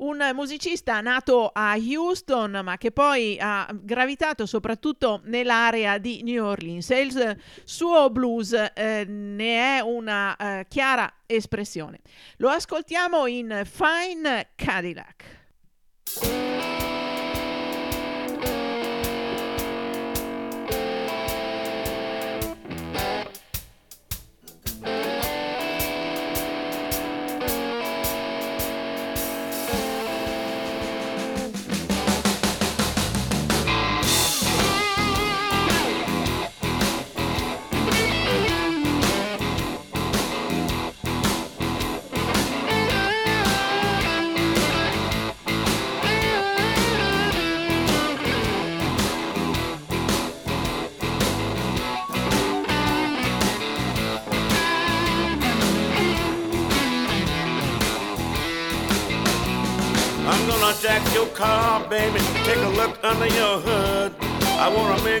[0.00, 6.90] un musicista nato a Houston ma che poi ha gravitato soprattutto nell'area di New Orleans
[6.90, 12.00] e il suo blues eh, ne è una eh, chiara espressione.
[12.36, 15.37] Lo ascoltiamo in Fine Cadillac.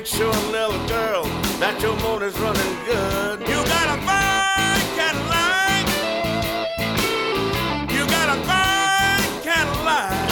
[0.08, 1.24] Sure, little girl,
[1.60, 3.40] that your motor's running good.
[3.40, 5.84] You got a fine Cadillac.
[7.92, 10.30] You got a fine Cadillac.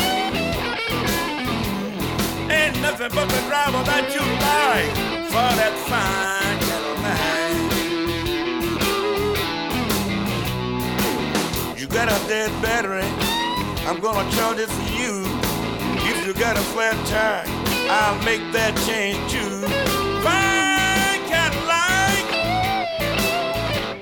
[2.50, 4.92] Ain't nothing but the driver that you like
[5.28, 7.36] for that fine Cadillac.
[11.78, 13.04] You got a dead battery.
[13.86, 15.26] I'm gonna charge it for you.
[16.08, 17.55] If you got a flat tire,
[17.88, 19.62] I'll make that change too.
[20.26, 22.24] Fine Cadillac,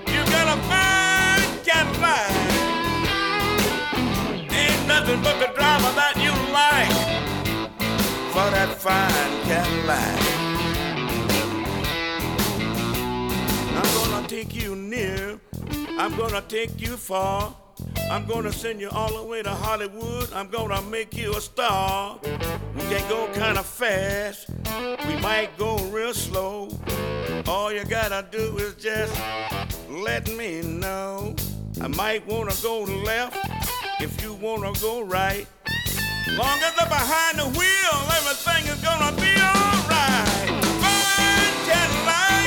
[0.09, 2.33] you got a fine Cadillac.
[4.51, 6.93] Ain't nothing but the driver that you like
[8.33, 10.21] for that fine Cadillac.
[13.77, 15.39] I'm gonna take you near,
[15.99, 17.55] I'm gonna take you far.
[18.11, 20.33] I'm gonna send you all the way to Hollywood.
[20.33, 22.19] I'm gonna make you a star.
[22.75, 24.49] We can go kinda fast.
[25.07, 26.69] We might go real slow.
[27.47, 29.15] All you gotta do is just
[29.89, 31.37] let me know.
[31.81, 33.37] I might wanna go left
[34.01, 35.47] if you wanna go right.
[36.27, 40.49] Long as I'm behind the wheel, everything is gonna be alright.
[40.83, 42.47] Fine Cadillac.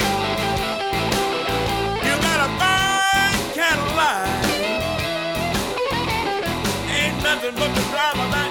[2.04, 4.28] You got a fine Cadillac.
[7.00, 8.47] Ain't nothing but the driver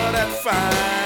[0.00, 0.99] for that fine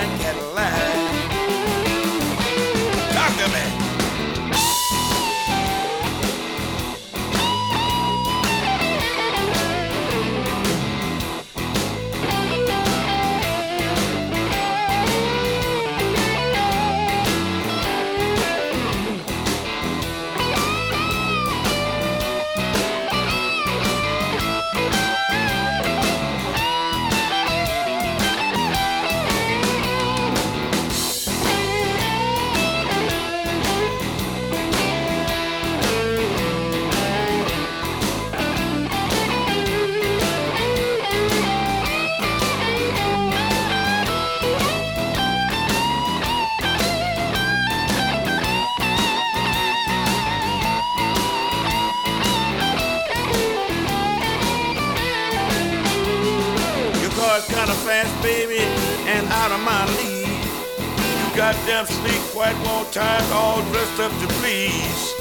[61.36, 61.56] Got
[61.88, 65.12] sleek, white wall tires, all dressed up to please.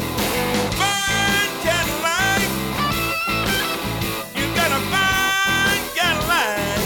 [0.77, 2.41] Fine Cadillac,
[4.35, 6.79] you got a fine Cadillac.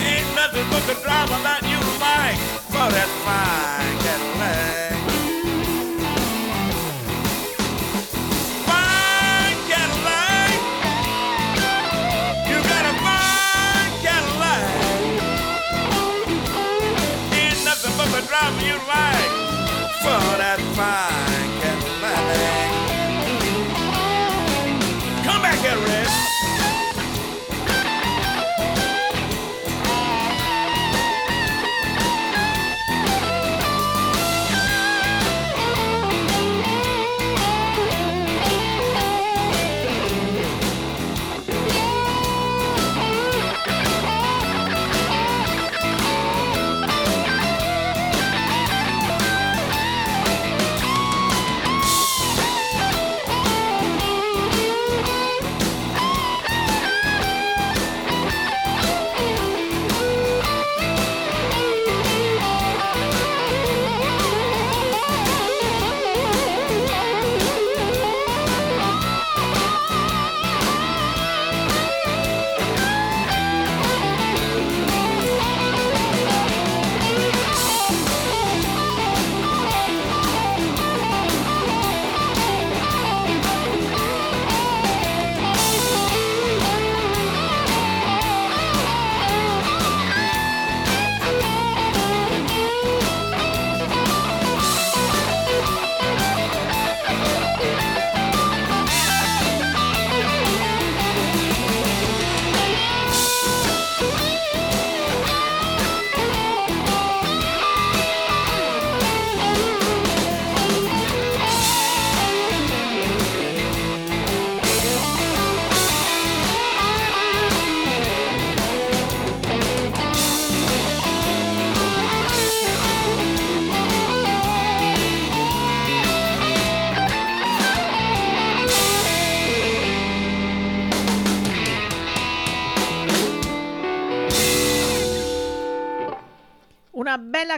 [0.00, 2.38] Ain't nothing but the driver that you like
[2.70, 3.79] for that fine
[18.30, 19.32] nothing but the driver you like
[20.02, 21.29] for that fine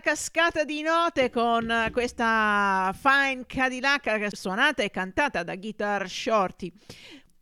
[0.02, 6.72] cascata di note con eh, questa Fine Cadillac suonata e cantata da Guitar Shorty.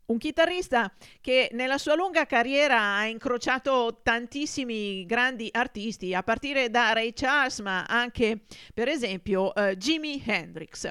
[0.06, 0.92] Un chitarrista
[1.22, 7.60] che nella sua lunga carriera ha incrociato tantissimi grandi artisti, a partire da Ray Charles,
[7.60, 8.40] ma anche
[8.74, 10.86] per esempio uh, Jimi Hendrix.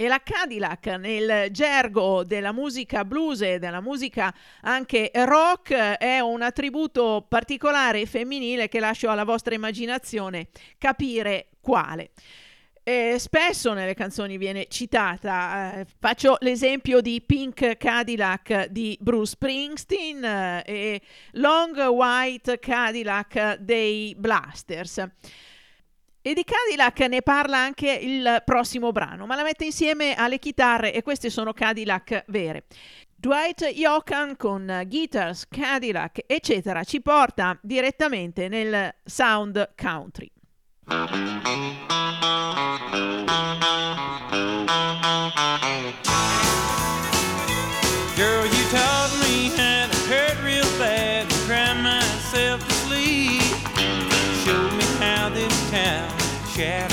[0.00, 6.40] E la Cadillac nel gergo della musica blues e della musica anche rock è un
[6.40, 10.46] attributo particolare femminile che lascio alla vostra immaginazione
[10.78, 12.12] capire quale.
[12.82, 15.80] E spesso nelle canzoni viene citata.
[15.80, 21.00] Eh, faccio l'esempio di Pink Cadillac di Bruce Springsteen eh, e
[21.32, 25.06] Long White Cadillac dei Blasters.
[26.22, 30.92] E di Cadillac ne parla anche il prossimo brano, ma la mette insieme alle chitarre
[30.92, 32.64] e queste sono Cadillac vere.
[33.16, 40.30] Dwight Yoakam con guitars, Cadillac, eccetera, ci porta direttamente nel sound country.
[56.60, 56.89] Yeah.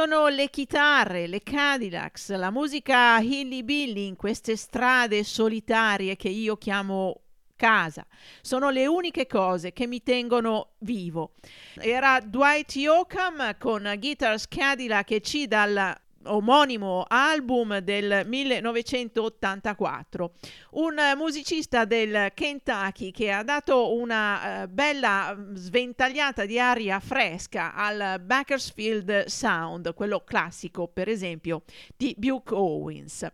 [0.00, 7.22] Sono le chitarre, le Cadillacs, la musica hilly-billy in queste strade solitarie che io chiamo
[7.56, 8.06] casa.
[8.40, 11.32] Sono le uniche cose che mi tengono vivo.
[11.74, 15.92] Era Dwight Yoakam con Guitars Cadillac e C dal
[16.24, 20.32] omonimo album del 1984.
[20.70, 27.00] Un eh, musicista del Kentucky che ha dato una eh, bella mm, sventagliata di aria
[27.00, 31.62] fresca al Bakersfield Sound, quello classico per esempio
[31.96, 33.26] di Buke Owens.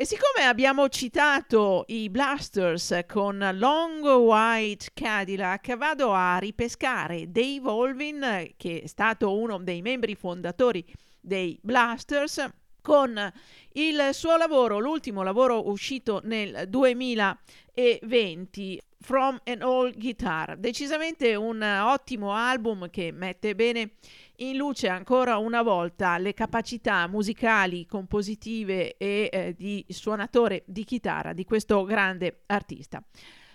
[0.00, 8.52] E siccome abbiamo citato i Blasters con Long White Cadillac, vado a ripescare Dave Olvin,
[8.56, 10.84] che è stato uno dei membri fondatori
[11.20, 12.48] dei Blasters,
[12.80, 13.32] con
[13.72, 17.38] il suo lavoro, l'ultimo lavoro uscito nel 2000
[17.74, 20.56] e 20 From an Old Guitar.
[20.56, 23.92] Decisamente un ottimo album che mette bene
[24.36, 31.32] in luce ancora una volta le capacità musicali, compositive e eh, di suonatore di chitarra
[31.32, 33.02] di questo grande artista.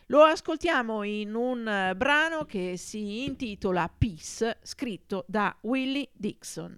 [0.07, 6.77] Lo ascoltiamo in un eh, brano che si intitola Peace, scritto da Willie Dixon.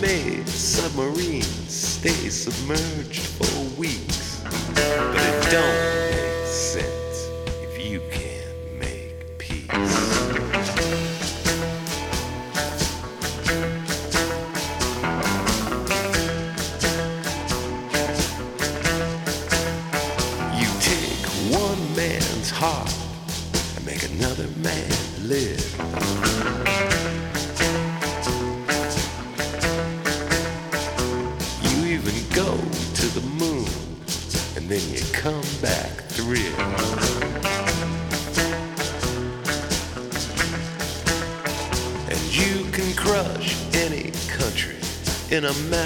[0.00, 4.21] Made submarine stay submerged for weeks.
[45.42, 45.81] In a matter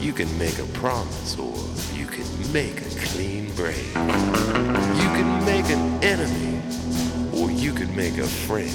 [0.00, 1.54] You can make a promise or
[1.94, 2.24] you can
[2.54, 3.76] make a clean break.
[3.76, 6.62] You can make an enemy
[7.34, 8.72] or you can make a friend.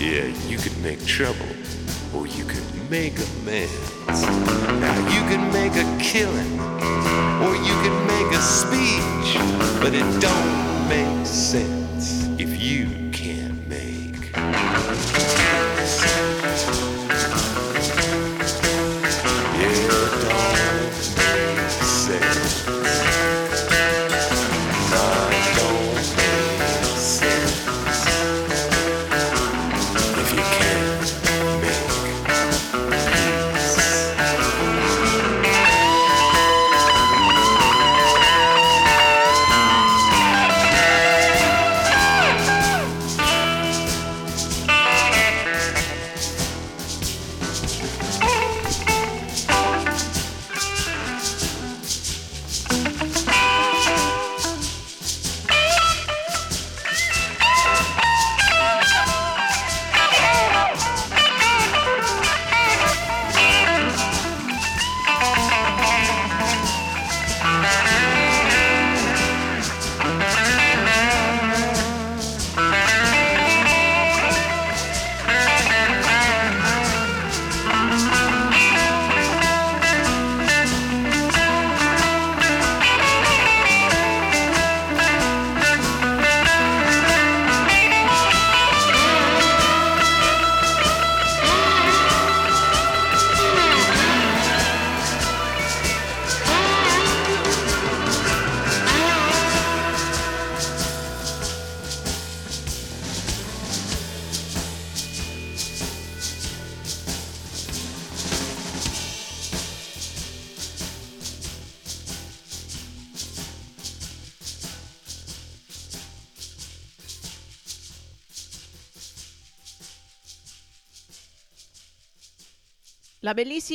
[0.00, 1.48] Yeah, you can make trouble
[2.14, 4.22] or you can make amends.
[4.78, 6.60] Now you can make a killing
[7.42, 9.34] or you can make a speech,
[9.82, 11.83] but it don't make sense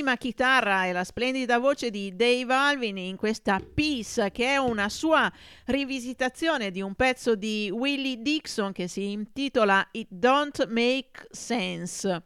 [0.10, 4.90] bellissima chitarra e la splendida voce di Dave Alvin in questa Peace, che è una
[4.90, 5.32] sua
[5.66, 12.24] rivisitazione di un pezzo di Willie Dixon che si intitola It Don't Make Sense,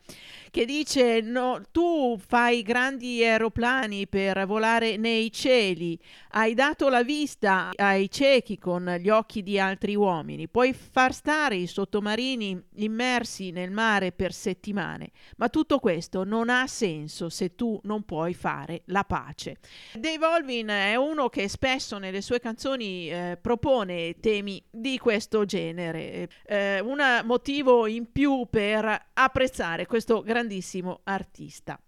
[0.53, 5.97] che dice no, tu fai grandi aeroplani per volare nei cieli,
[6.33, 11.55] hai dato la vista ai ciechi con gli occhi di altri uomini, puoi far stare
[11.55, 17.79] i sottomarini immersi nel mare per settimane, ma tutto questo non ha senso se tu
[17.85, 19.57] non puoi fare la pace.
[19.95, 26.29] Dave Olvin è uno che spesso nelle sue canzoni eh, propone temi di questo genere,
[26.45, 31.79] eh, un motivo in più per apprezzare questo grandissimo artista.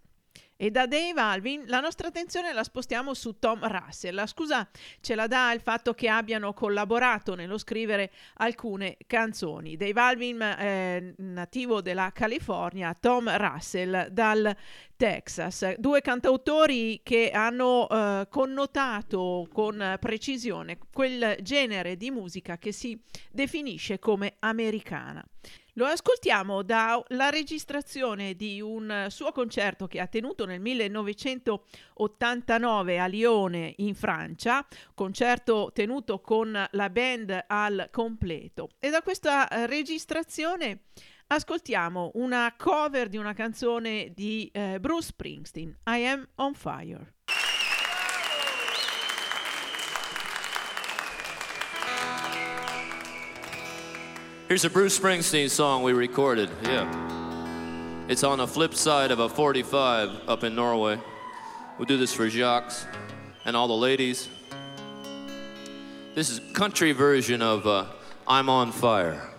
[0.58, 4.16] E da Dave Alvin la nostra attenzione la spostiamo su Tom Russell.
[4.16, 4.66] La scusa
[5.02, 9.76] ce la dà il fatto che abbiano collaborato nello scrivere alcune canzoni.
[9.76, 14.56] Dave Alvin, eh, nativo della California, Tom Russell dal
[14.96, 15.76] Texas.
[15.76, 22.98] Due cantautori che hanno eh, connotato con precisione quel genere di musica che si
[23.30, 25.22] definisce come americana.
[25.78, 33.74] Lo ascoltiamo dalla registrazione di un suo concerto che ha tenuto nel 1989 a Lione
[33.78, 38.70] in Francia, concerto tenuto con la band al completo.
[38.80, 40.84] E da questa registrazione
[41.28, 47.15] ascoltiamo una cover di una canzone di eh, Bruce Springsteen, I Am on Fire.
[54.48, 56.52] Here's a Bruce Springsteen song we recorded.
[56.62, 58.06] Yeah.
[58.08, 61.02] It's on the flip side of a 45 up in Norway.
[61.80, 62.72] We'll do this for Jacques
[63.44, 64.30] and all the ladies.
[66.14, 67.88] This is country version of uh,
[68.28, 69.35] I'm on fire.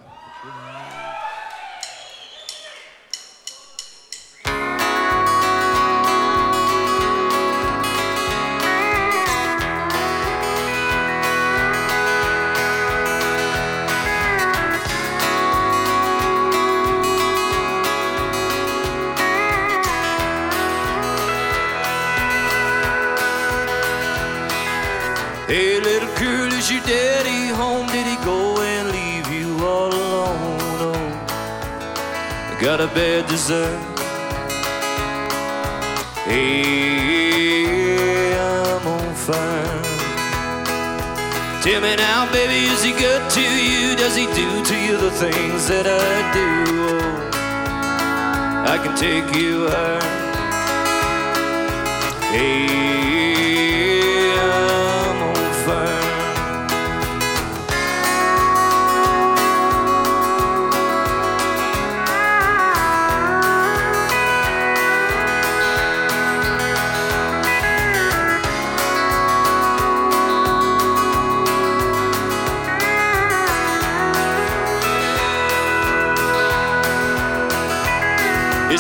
[32.77, 33.81] Got a bad dessert.
[36.27, 37.65] Hey,
[38.36, 39.82] I'm on fire.
[41.62, 43.97] Tell me now, baby, is he good to you?
[43.97, 46.66] Does he do to you the things that I do?
[46.93, 47.31] Oh,
[48.70, 50.03] I can take you higher.
[52.31, 53.35] Hey,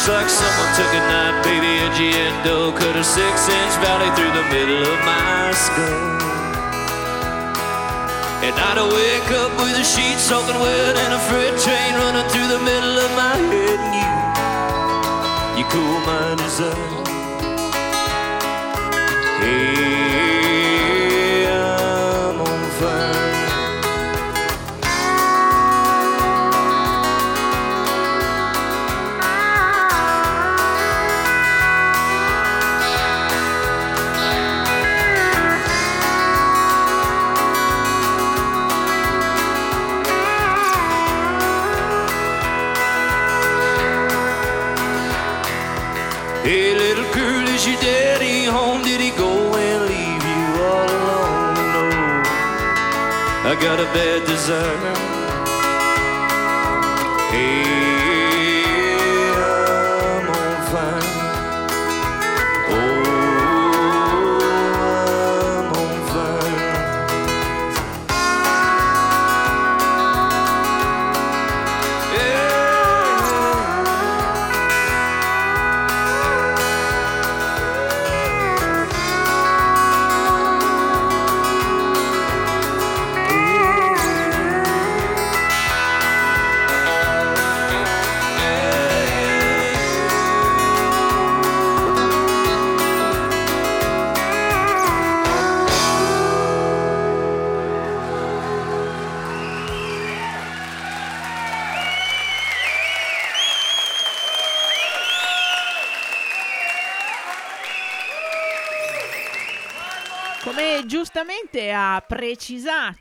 [0.06, 4.46] Like someone took a knife, baby, edgy and dull, cut a six-inch valley through the
[4.54, 6.14] middle of my skull.
[8.46, 12.46] And I'd wake up with the sheets soaking wet and a freight train running through
[12.46, 13.94] the middle of my head, and
[15.58, 17.02] you, you cool my desire.
[19.42, 20.35] Hey,
[53.56, 55.05] I got a bad desire.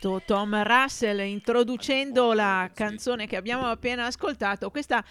[0.06, 5.04] Precisato Tom Russell introducendo la canzone che abbiamo appena ascoltato, questa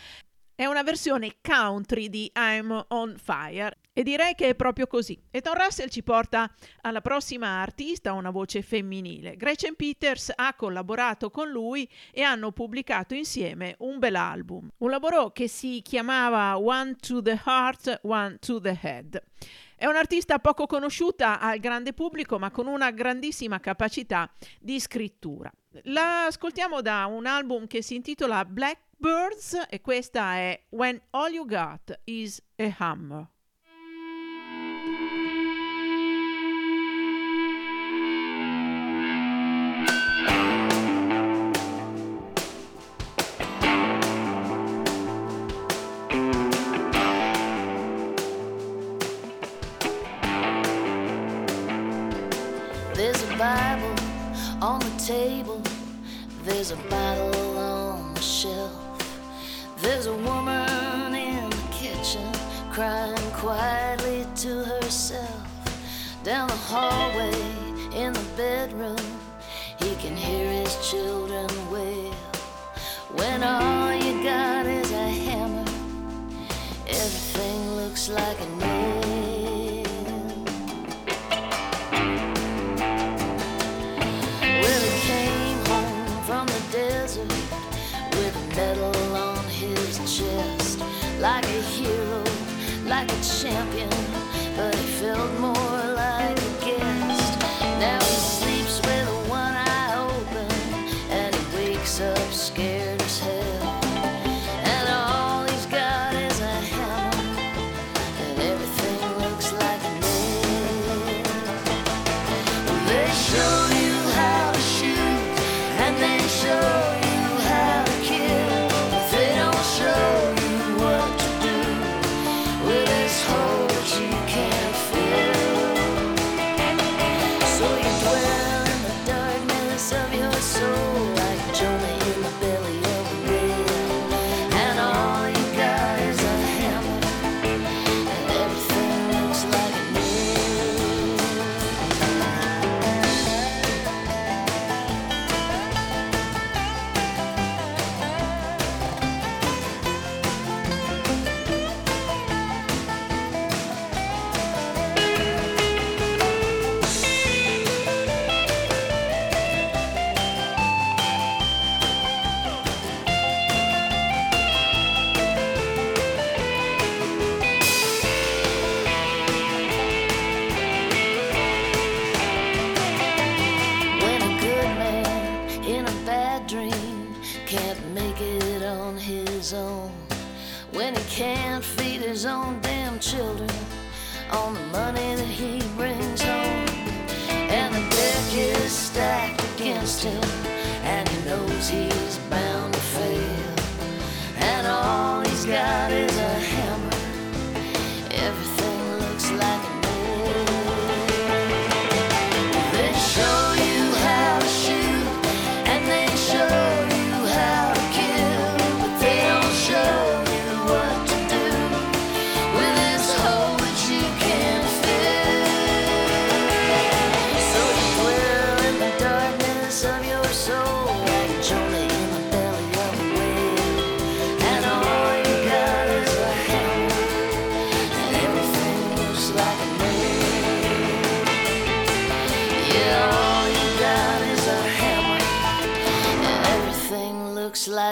[0.55, 5.21] è una versione country di I'm on Fire e direi che è proprio così.
[5.31, 6.49] E Tom Russell ci porta
[6.83, 9.37] alla prossima artista, una voce femminile.
[9.37, 14.71] Gretchen Peters ha collaborato con lui e hanno pubblicato insieme un bel album.
[14.79, 19.23] Un lavoro che si chiamava One to the Heart, One to the Head.
[19.77, 24.31] È un'artista poco conosciuta al grande pubblico, ma con una grandissima capacità
[24.61, 25.53] di scrittura.
[25.85, 31.47] La ascoltiamo da un album che si intitola Blackbirds e questa è When All You
[31.47, 33.33] Got Is a Hammer.
[66.77, 67.31] Hallway
[67.95, 69.07] in the bedroom,
[69.79, 72.13] he can hear his children wail.
[73.15, 75.71] When all you got is a hammer,
[76.89, 78.51] everything looks like a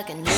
[0.09, 0.32] looks like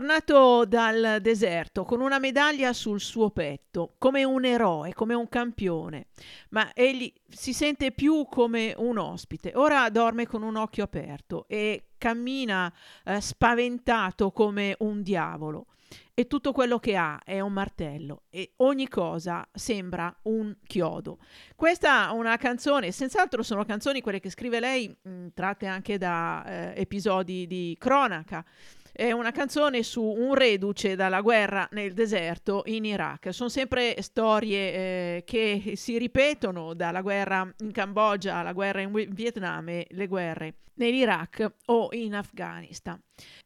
[0.00, 6.06] tornato dal deserto con una medaglia sul suo petto, come un eroe, come un campione,
[6.50, 9.52] ma egli si sente più come un ospite.
[9.56, 12.72] Ora dorme con un occhio aperto e cammina
[13.04, 15.66] eh, spaventato come un diavolo.
[16.14, 21.18] E tutto quello che ha è un martello e ogni cosa sembra un chiodo.
[21.56, 26.44] Questa è una canzone, senz'altro sono canzoni quelle che scrive lei, mh, tratte anche da
[26.44, 28.44] eh, episodi di cronaca
[28.92, 33.32] È una canzone su un reduce dalla guerra nel deserto in Iraq.
[33.32, 39.68] Sono sempre storie eh, che si ripetono dalla guerra in Cambogia alla guerra in Vietnam
[39.68, 43.00] e le guerre nell'Iraq o in Afghanistan.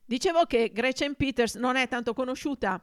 [0.07, 2.83] Dicevo che Gretchen Peters non è tanto conosciuta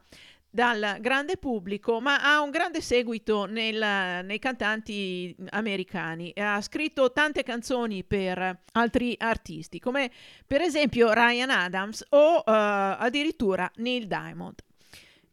[0.54, 6.30] dal grande pubblico, ma ha un grande seguito nel, nei cantanti americani.
[6.36, 10.10] Ha scritto tante canzoni per altri artisti, come
[10.46, 14.56] per esempio Ryan Adams o uh, addirittura Neil Diamond.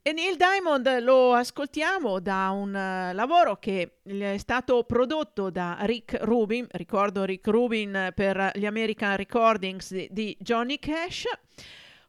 [0.02, 6.18] E Neil Diamond lo ascoltiamo da un uh, lavoro che è stato prodotto da Rick
[6.22, 11.26] Rubin, ricordo Rick Rubin per gli American Recordings di, di Johnny Cash.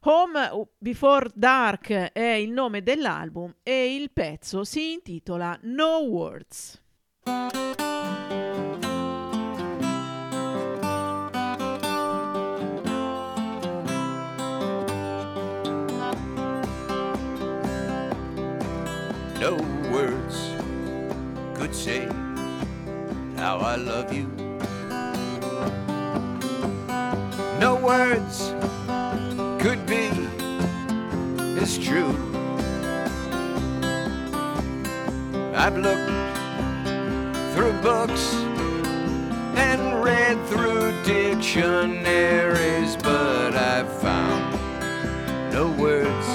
[0.03, 6.81] Home Before Dark è il nome dell'album e il pezzo si intitola No Words.
[19.39, 19.55] No
[19.91, 20.55] words
[21.53, 22.07] could say
[23.35, 24.27] how I love you.
[27.59, 28.55] No words
[29.61, 30.09] could be
[31.61, 32.15] is true.
[35.53, 36.09] I've looked
[37.53, 38.33] through books
[39.55, 44.57] and read through dictionaries, but I've found
[45.53, 46.27] no words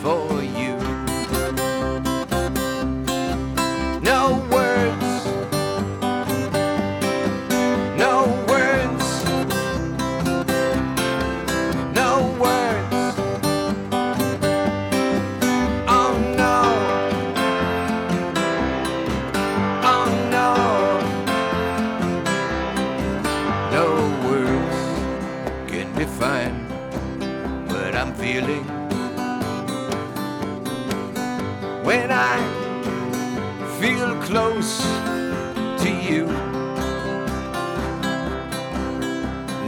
[0.00, 0.77] for you.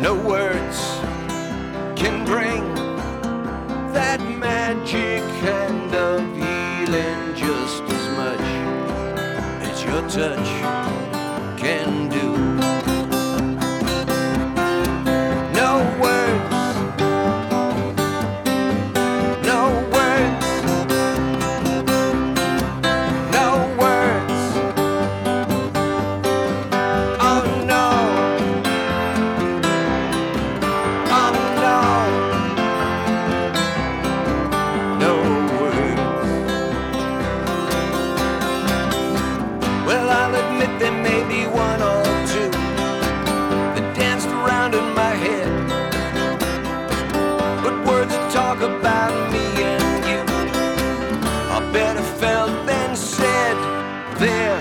[0.00, 0.78] No words
[1.94, 2.64] can bring
[3.92, 8.40] that magic kind of healing just as much
[9.68, 10.48] as your touch
[11.60, 12.39] can do.
[54.20, 54.60] There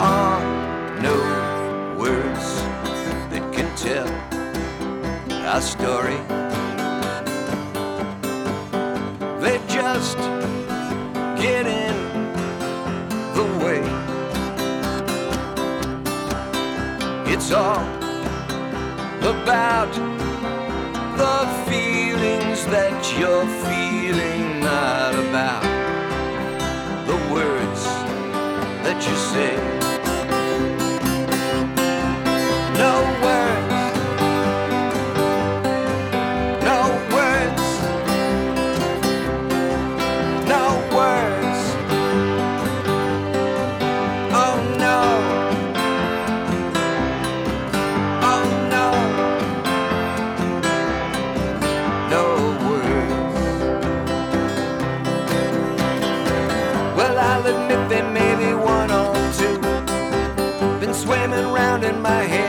[0.00, 1.16] are no
[1.98, 2.46] words
[3.30, 4.06] that can tell
[5.46, 6.18] our story.
[9.40, 10.18] They just
[11.40, 11.96] get in
[13.32, 13.80] the way.
[17.32, 17.80] It's all
[19.24, 19.90] about
[21.16, 21.38] the
[21.70, 25.62] feelings that you're feeling, not about
[27.06, 27.67] the words
[28.88, 29.54] that you say.
[32.78, 33.17] No
[62.08, 62.47] my head.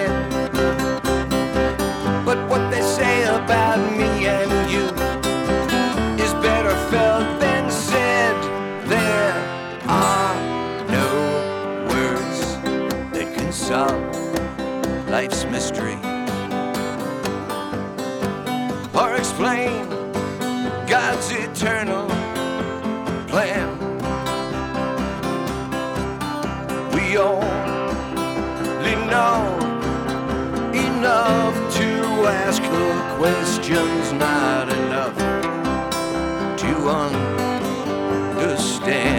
[33.19, 35.17] Questions, not enough
[36.57, 36.73] to
[38.47, 39.18] understand.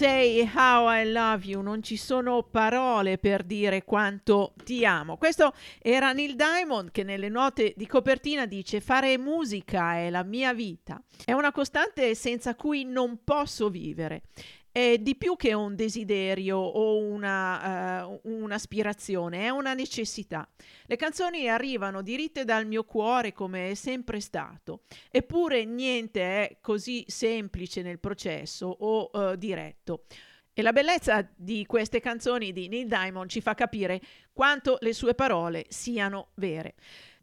[0.00, 5.18] Say how I love you, non ci sono parole per dire quanto ti amo.
[5.18, 10.54] Questo era Neil Diamond che nelle note di copertina dice fare musica è la mia
[10.54, 14.22] vita, è una costante senza cui non posso vivere.
[14.72, 20.48] È di più che un desiderio o una, eh, un'aspirazione, è una necessità.
[20.86, 27.04] Le canzoni arrivano diritte dal mio cuore come è sempre stato, eppure niente è così
[27.08, 30.04] semplice nel processo o eh, diretto.
[30.52, 34.00] E la bellezza di queste canzoni di Neil Diamond ci fa capire
[34.32, 36.74] quanto le sue parole siano vere.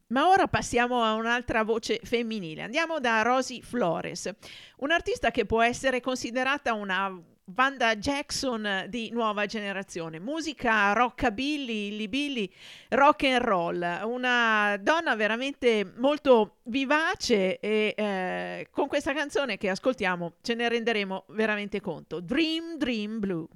[0.07, 2.61] Ma ora passiamo a un'altra voce femminile.
[2.61, 4.29] Andiamo da Rosie Flores,
[4.77, 12.51] un'artista che può essere considerata una Vanda Jackson di nuova generazione, musica rockabilly, illibilly,
[12.89, 20.33] rock and roll, una donna veramente molto vivace e eh, con questa canzone che ascoltiamo
[20.41, 22.19] ce ne renderemo veramente conto.
[22.19, 23.47] Dream Dream Blue.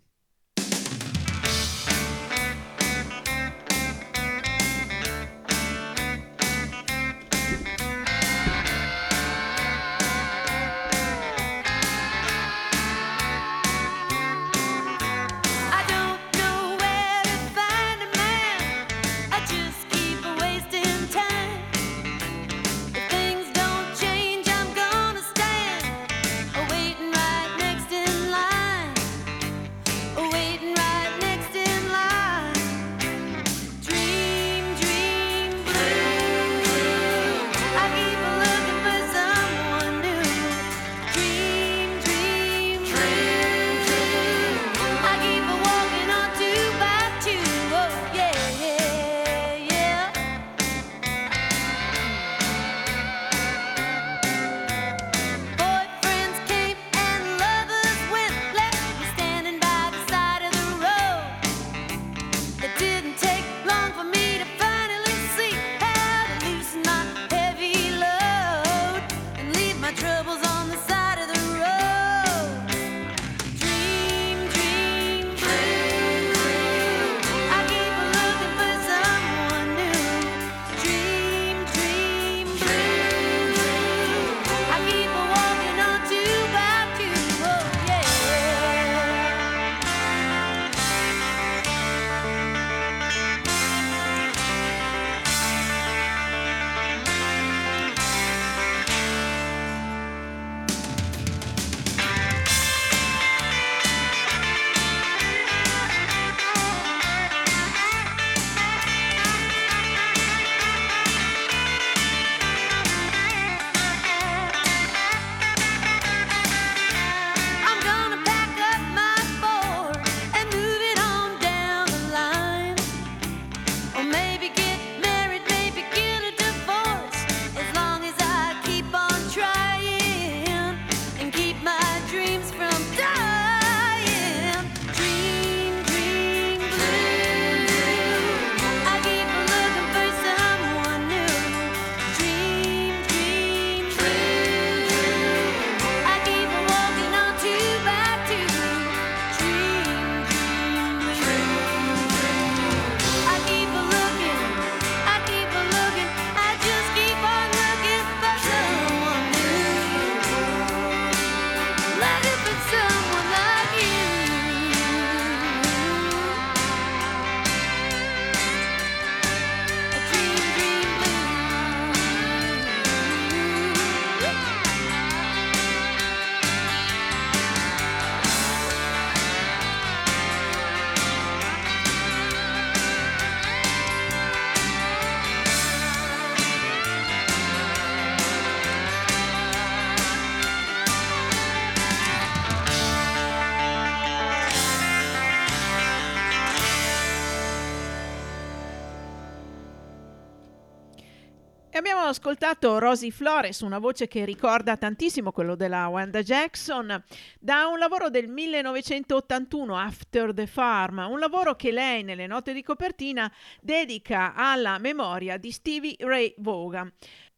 [202.11, 207.03] Ascoltato Rosie Flores, una voce che ricorda tantissimo quello della Wanda Jackson,
[207.39, 212.61] da un lavoro del 1981, After the Farm, un lavoro che lei nelle note di
[212.63, 213.31] copertina
[213.61, 216.91] dedica alla memoria di Stevie Ray Vaughan.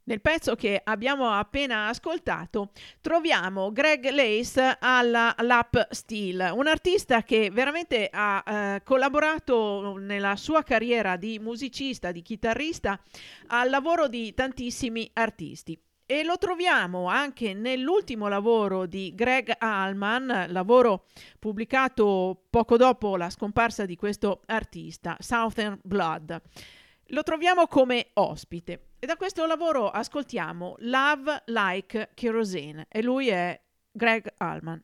[0.05, 7.49] Nel pezzo che abbiamo appena ascoltato troviamo Greg Lace alla Lap Steel, un artista che
[7.49, 12.99] veramente ha eh, collaborato nella sua carriera di musicista, di chitarrista,
[13.47, 15.79] al lavoro di tantissimi artisti.
[16.05, 21.05] E lo troviamo anche nell'ultimo lavoro di Greg Allman, lavoro
[21.39, 26.41] pubblicato poco dopo la scomparsa di questo artista, Southern Blood.
[27.07, 28.87] Lo troviamo come ospite.
[29.03, 33.59] E da questo lavoro ascoltiamo Love Like Kerosene e lui è
[33.91, 34.81] Greg Allman.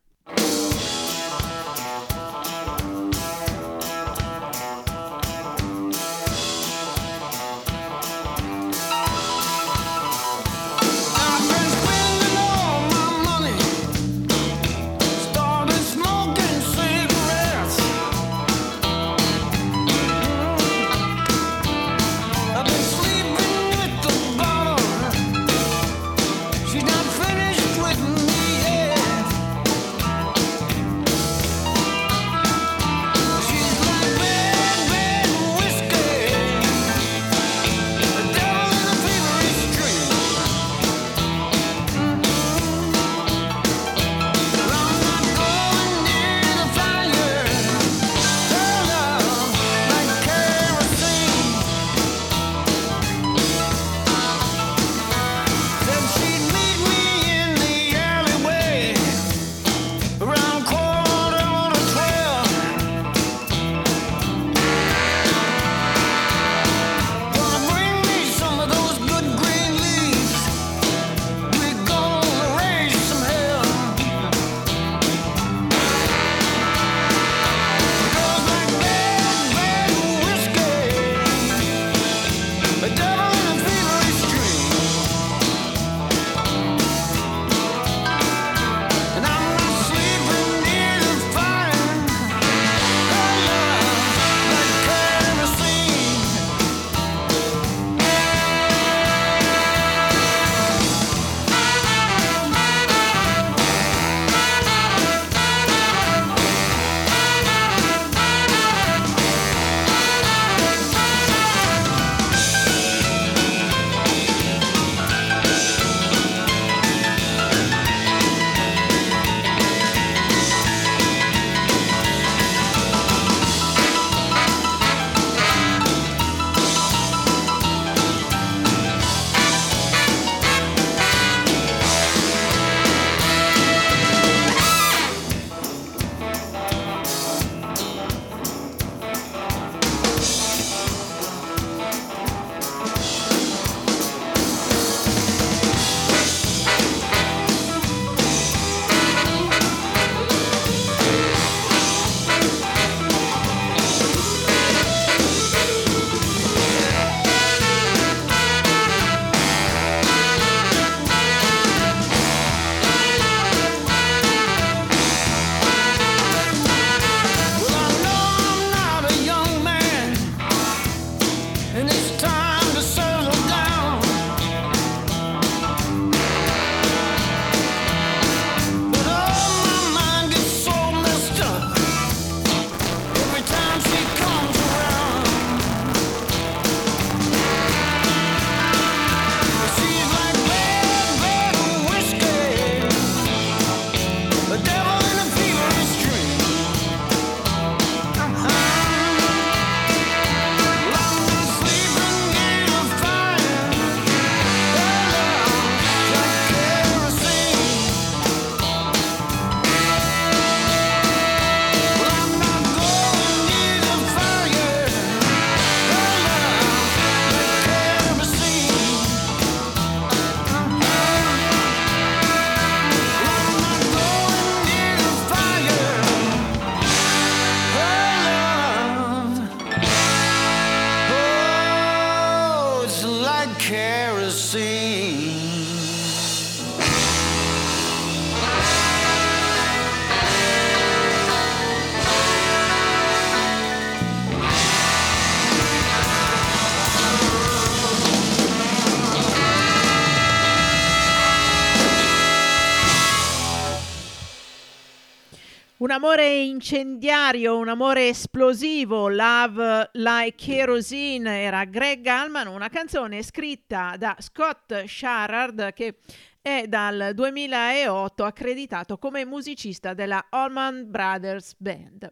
[256.10, 264.16] amore incendiario, un amore esplosivo, Love Like Kerosene era Greg Allman, una canzone scritta da
[264.18, 265.98] Scott Sharard che
[266.42, 272.12] è dal 2008 accreditato come musicista della Allman Brothers Band.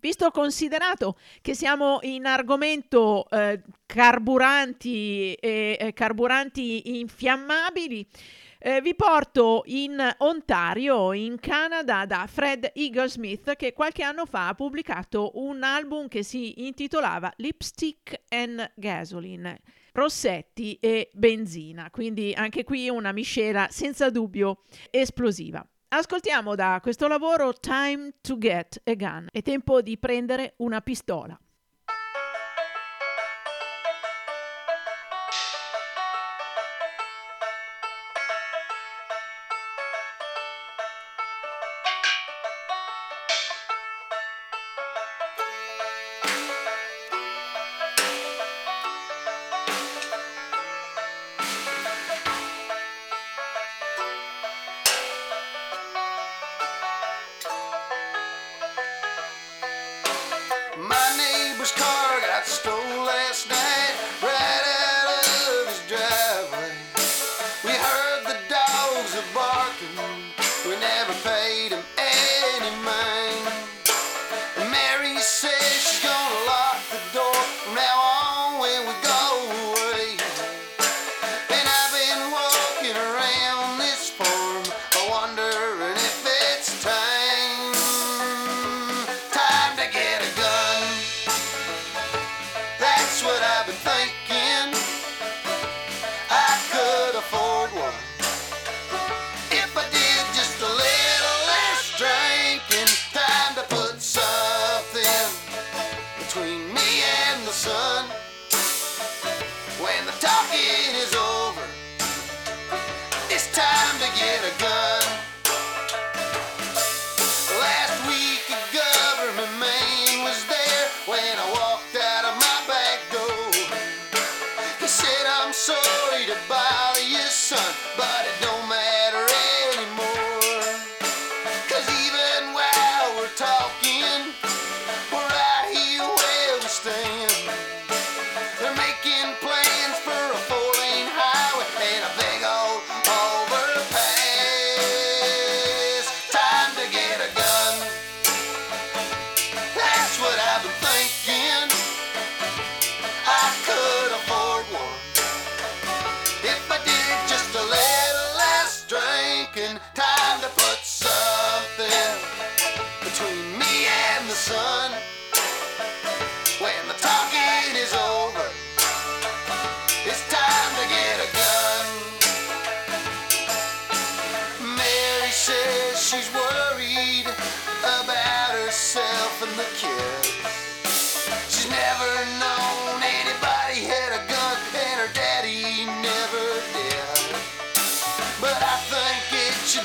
[0.00, 8.06] Visto considerato che siamo in argomento eh, carburanti e eh, carburanti infiammabili,
[8.68, 14.54] eh, vi porto in Ontario, in Canada, da Fred Eaglesmith, che qualche anno fa ha
[14.54, 19.60] pubblicato un album che si intitolava Lipstick and Gasoline.
[19.92, 25.64] Rossetti e benzina, quindi anche qui una miscela senza dubbio esplosiva.
[25.90, 29.28] Ascoltiamo da questo lavoro Time to Get a Gun.
[29.30, 31.38] È tempo di prendere una pistola.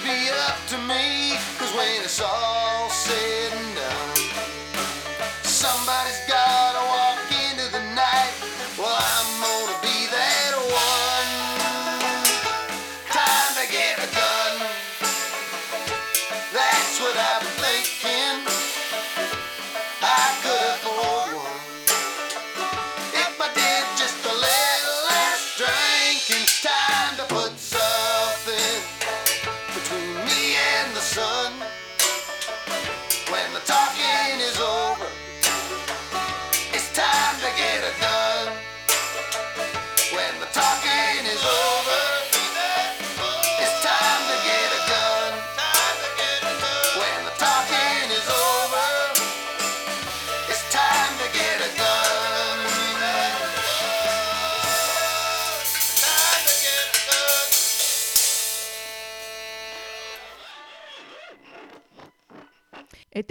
[0.03, 3.70] Be up to me, cause when it's all said and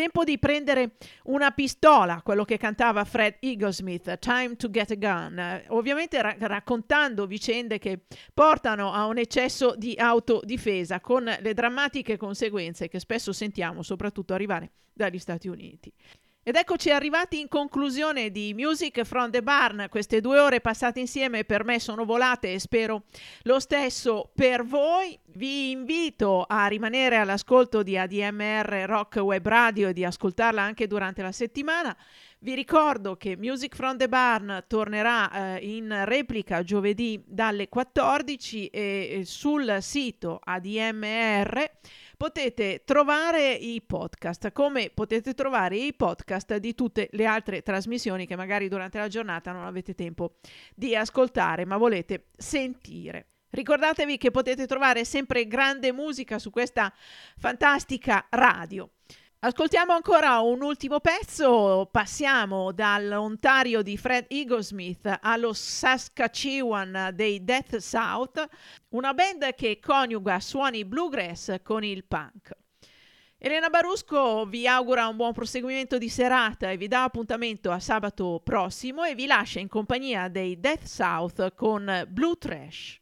[0.00, 0.92] tempo di prendere
[1.24, 6.34] una pistola, quello che cantava Fred Eaglesmith, Time to Get a Gun, Eh, ovviamente ra-
[6.38, 13.34] raccontando vicende che portano a un eccesso di autodifesa con le drammatiche conseguenze che spesso
[13.34, 15.92] sentiamo soprattutto arrivare dagli Stati Uniti.
[16.42, 19.88] Ed eccoci arrivati in conclusione di Music from the Barn.
[19.90, 23.02] Queste due ore passate insieme per me sono volate e spero
[23.42, 25.18] lo stesso per voi.
[25.34, 31.20] Vi invito a rimanere all'ascolto di ADMR Rock Web Radio e di ascoltarla anche durante
[31.20, 31.94] la settimana.
[32.38, 38.80] Vi ricordo che Music from the Barn tornerà eh, in replica giovedì dalle 14 e
[38.80, 41.70] eh, sul sito ADMR
[42.20, 48.36] potete trovare i podcast, come potete trovare i podcast di tutte le altre trasmissioni che
[48.36, 50.34] magari durante la giornata non avete tempo
[50.74, 53.28] di ascoltare, ma volete sentire.
[53.48, 56.92] Ricordatevi che potete trovare sempre grande musica su questa
[57.38, 58.90] fantastica radio.
[59.42, 68.46] Ascoltiamo ancora un ultimo pezzo, passiamo dall'Ontario di Fred Eaglesmith allo Saskatchewan dei Death South,
[68.90, 72.50] una band che coniuga suoni bluegrass con il punk.
[73.38, 78.42] Elena Barusco vi augura un buon proseguimento di serata e vi dà appuntamento a sabato
[78.44, 83.00] prossimo e vi lascia in compagnia dei Death South con Blue Trash.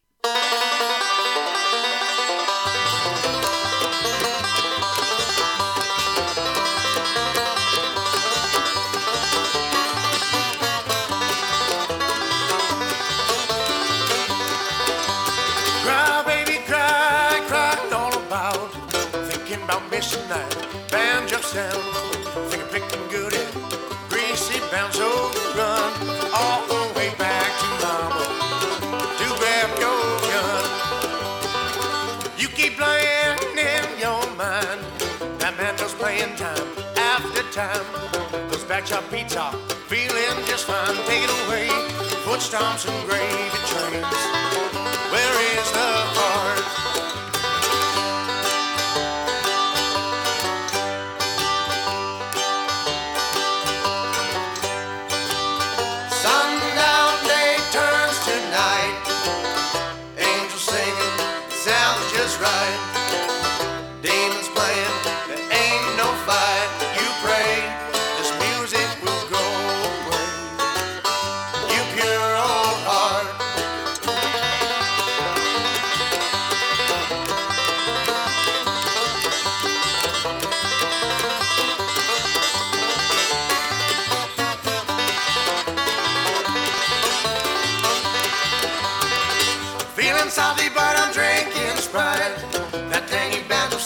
[19.69, 20.49] About missing that
[20.91, 21.85] banjo sound.
[22.49, 23.53] Finger picking good and
[24.09, 25.05] greasy bound, so
[25.61, 25.93] run
[26.33, 28.25] all the way back to mama
[29.21, 30.01] to grab your
[30.31, 30.65] gun.
[32.39, 34.81] You keep playing in your mind.
[35.37, 37.85] That man was playing time after time.
[38.49, 39.53] Those back shop are
[39.93, 40.97] feeling just fine.
[41.05, 41.69] Take it away,
[42.25, 44.17] foot stomps and gravy trains.
[45.13, 45.48] Where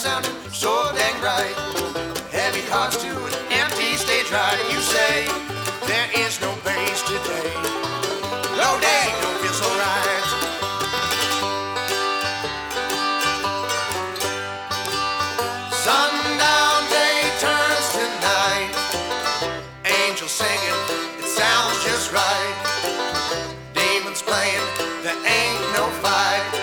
[0.03, 1.55] sounding so dang right.
[2.27, 4.59] Heavy hearts to an empty stage right.
[4.67, 5.23] You say
[5.87, 7.47] there is no bass today.
[8.59, 10.27] No day don't feel so right.
[15.71, 18.75] Sundown day turns to night.
[19.87, 20.79] Angels singing,
[21.15, 22.55] it sounds just right.
[23.71, 24.67] Demons playing,
[24.99, 26.62] there ain't no fight.